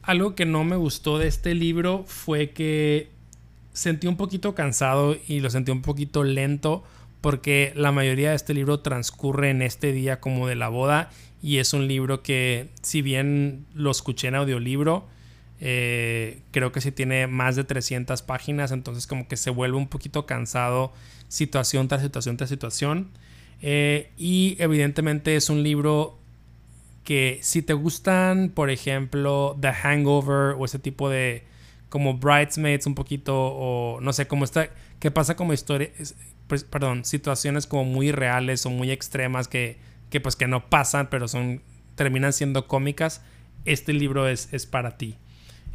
algo 0.02 0.34
que 0.34 0.46
no 0.46 0.64
me 0.64 0.76
gustó 0.76 1.18
de 1.18 1.28
este 1.28 1.54
libro 1.54 2.04
fue 2.06 2.50
que 2.50 3.10
sentí 3.72 4.06
un 4.06 4.16
poquito 4.16 4.54
cansado 4.54 5.16
y 5.26 5.40
lo 5.40 5.50
sentí 5.50 5.70
un 5.70 5.82
poquito 5.82 6.24
lento 6.24 6.84
porque 7.20 7.72
la 7.76 7.92
mayoría 7.92 8.30
de 8.30 8.36
este 8.36 8.52
libro 8.52 8.80
transcurre 8.80 9.50
en 9.50 9.62
este 9.62 9.92
día 9.92 10.20
como 10.20 10.48
de 10.48 10.56
la 10.56 10.68
boda 10.68 11.10
y 11.40 11.58
es 11.58 11.72
un 11.72 11.86
libro 11.86 12.22
que 12.22 12.68
si 12.82 13.00
bien 13.00 13.66
lo 13.74 13.90
escuché 13.90 14.28
en 14.28 14.34
audiolibro, 14.34 15.06
eh, 15.60 16.40
creo 16.50 16.72
que 16.72 16.80
sí 16.80 16.90
tiene 16.90 17.28
más 17.28 17.54
de 17.54 17.64
300 17.64 18.22
páginas, 18.22 18.72
entonces 18.72 19.06
como 19.06 19.28
que 19.28 19.36
se 19.36 19.50
vuelve 19.50 19.76
un 19.76 19.88
poquito 19.88 20.26
cansado 20.26 20.92
situación 21.28 21.88
tras 21.88 22.02
situación 22.02 22.36
tras 22.36 22.50
situación. 22.50 23.10
Eh, 23.60 24.10
y 24.16 24.56
evidentemente 24.58 25.36
es 25.36 25.48
un 25.48 25.62
libro 25.62 26.18
que 27.04 27.38
si 27.42 27.62
te 27.62 27.72
gustan, 27.72 28.50
por 28.50 28.70
ejemplo, 28.70 29.56
The 29.60 29.72
Hangover 29.72 30.54
o 30.58 30.64
ese 30.64 30.78
tipo 30.78 31.08
de 31.08 31.44
como 31.88 32.16
Bridesmaids 32.16 32.86
un 32.86 32.94
poquito 32.94 33.34
o 33.36 34.00
no 34.00 34.12
sé, 34.12 34.26
cómo 34.26 34.44
está, 34.44 34.70
qué 34.98 35.10
pasa 35.10 35.36
como 35.36 35.52
historia, 35.52 35.90
pues, 36.46 36.64
perdón, 36.64 37.04
situaciones 37.04 37.66
como 37.66 37.84
muy 37.84 38.12
reales 38.12 38.64
o 38.64 38.70
muy 38.70 38.90
extremas 38.90 39.46
que, 39.46 39.76
que 40.08 40.20
pues 40.20 40.36
que 40.36 40.46
no 40.46 40.70
pasan, 40.70 41.08
pero 41.10 41.28
son, 41.28 41.60
terminan 41.94 42.32
siendo 42.32 42.66
cómicas, 42.66 43.22
este 43.64 43.92
libro 43.92 44.26
es, 44.26 44.48
es 44.52 44.64
para 44.64 44.96
ti. 44.96 45.16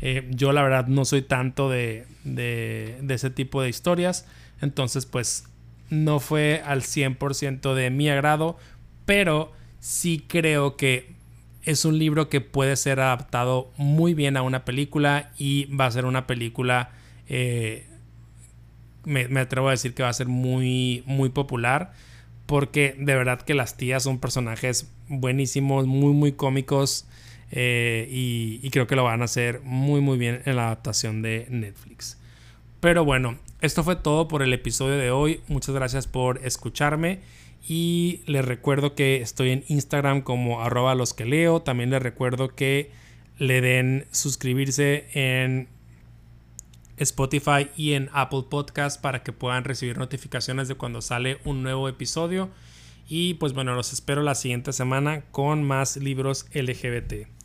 Eh, 0.02 0.28
yo 0.32 0.54
la 0.54 0.64
verdad 0.64 0.88
no 0.88 1.06
soy 1.06 1.22
tanto 1.22 1.70
de, 1.70 2.06
de, 2.24 2.98
de 3.02 3.14
ese 3.14 3.30
tipo 3.30 3.62
de 3.62 3.70
historias, 3.70 4.26
entonces 4.62 5.06
pues 5.06 5.46
no 5.90 6.20
fue 6.20 6.64
al 6.66 6.82
100% 6.82 7.74
de 7.74 7.90
mi 7.90 8.10
agrado, 8.10 8.58
pero 9.06 9.52
sí 9.80 10.24
creo 10.28 10.78
que 10.78 11.17
es 11.68 11.84
un 11.84 12.00
libro 12.00 12.30
que 12.30 12.40
puede 12.40 12.78
ser 12.78 13.02
adaptado 13.02 13.74
muy 13.76 14.14
bien 14.14 14.38
a 14.38 14.42
una 14.42 14.64
película 14.64 15.32
y 15.38 15.66
va 15.66 15.86
a 15.86 15.92
ser 15.92 16.06
una 16.06 16.26
película, 16.26 16.92
eh, 17.28 17.86
me, 19.04 19.28
atrevo 19.38 19.68
a 19.68 19.72
decir 19.72 19.94
que 19.94 20.02
va 20.02 20.08
a 20.08 20.14
ser 20.14 20.28
muy, 20.28 21.04
muy 21.06 21.28
popular, 21.28 21.92
porque 22.46 22.96
de 22.98 23.16
verdad 23.16 23.42
que 23.42 23.54
las 23.54 23.76
tías 23.76 24.04
son 24.04 24.18
personajes 24.20 24.90
buenísimos, 25.10 25.88
muy, 25.88 26.14
muy 26.14 26.32
cómicos. 26.32 27.06
Eh, 27.52 28.08
y, 28.10 28.62
y 28.64 28.70
creo 28.72 28.88
que 28.88 28.96
lo 28.96 29.04
van 29.04 29.22
a 29.22 29.26
hacer 29.26 29.62
muy 29.64 30.02
muy 30.02 30.18
bien 30.18 30.42
en 30.46 30.56
la 30.56 30.68
adaptación 30.68 31.22
de 31.22 31.48
Netflix. 31.50 32.18
Pero 32.80 33.04
bueno, 33.04 33.40
esto 33.60 33.84
fue 33.84 33.98
todo 33.98 34.30
por 34.30 34.42
el 34.42 34.54
episodio 34.54 34.98
de 34.98 35.12
hoy. 35.12 35.42
Muchas 35.50 35.76
gracias 35.76 36.08
por 36.08 36.46
escucharme. 36.46 37.20
Y 37.68 38.22
les 38.28 38.46
recuerdo 38.46 38.96
que 38.96 39.18
estoy 39.18 39.50
en 39.52 39.66
Instagram 39.68 40.22
como 40.22 40.62
arroba 40.62 40.96
los. 40.96 41.62
También 41.64 41.90
les 41.90 42.02
recuerdo 42.02 42.56
que 42.56 42.92
le 43.38 43.60
den 43.60 44.08
suscribirse 44.12 45.08
en 45.14 45.68
Spotify 46.96 47.70
y 47.76 47.94
en 47.94 48.10
Apple 48.14 48.46
Podcast 48.50 49.02
para 49.02 49.22
que 49.22 49.34
puedan 49.34 49.66
recibir 49.66 49.98
notificaciones 49.98 50.68
de 50.68 50.76
cuando 50.76 51.02
sale 51.02 51.40
un 51.44 51.62
nuevo 51.62 51.90
episodio. 51.90 52.50
Y 53.10 53.36
pues 53.36 53.54
bueno, 53.54 53.76
los 53.76 53.92
espero 53.94 54.24
la 54.24 54.36
siguiente 54.36 54.72
semana 54.72 55.22
con 55.32 55.64
más 55.64 55.98
libros 55.98 56.46
LGBT. 56.54 57.37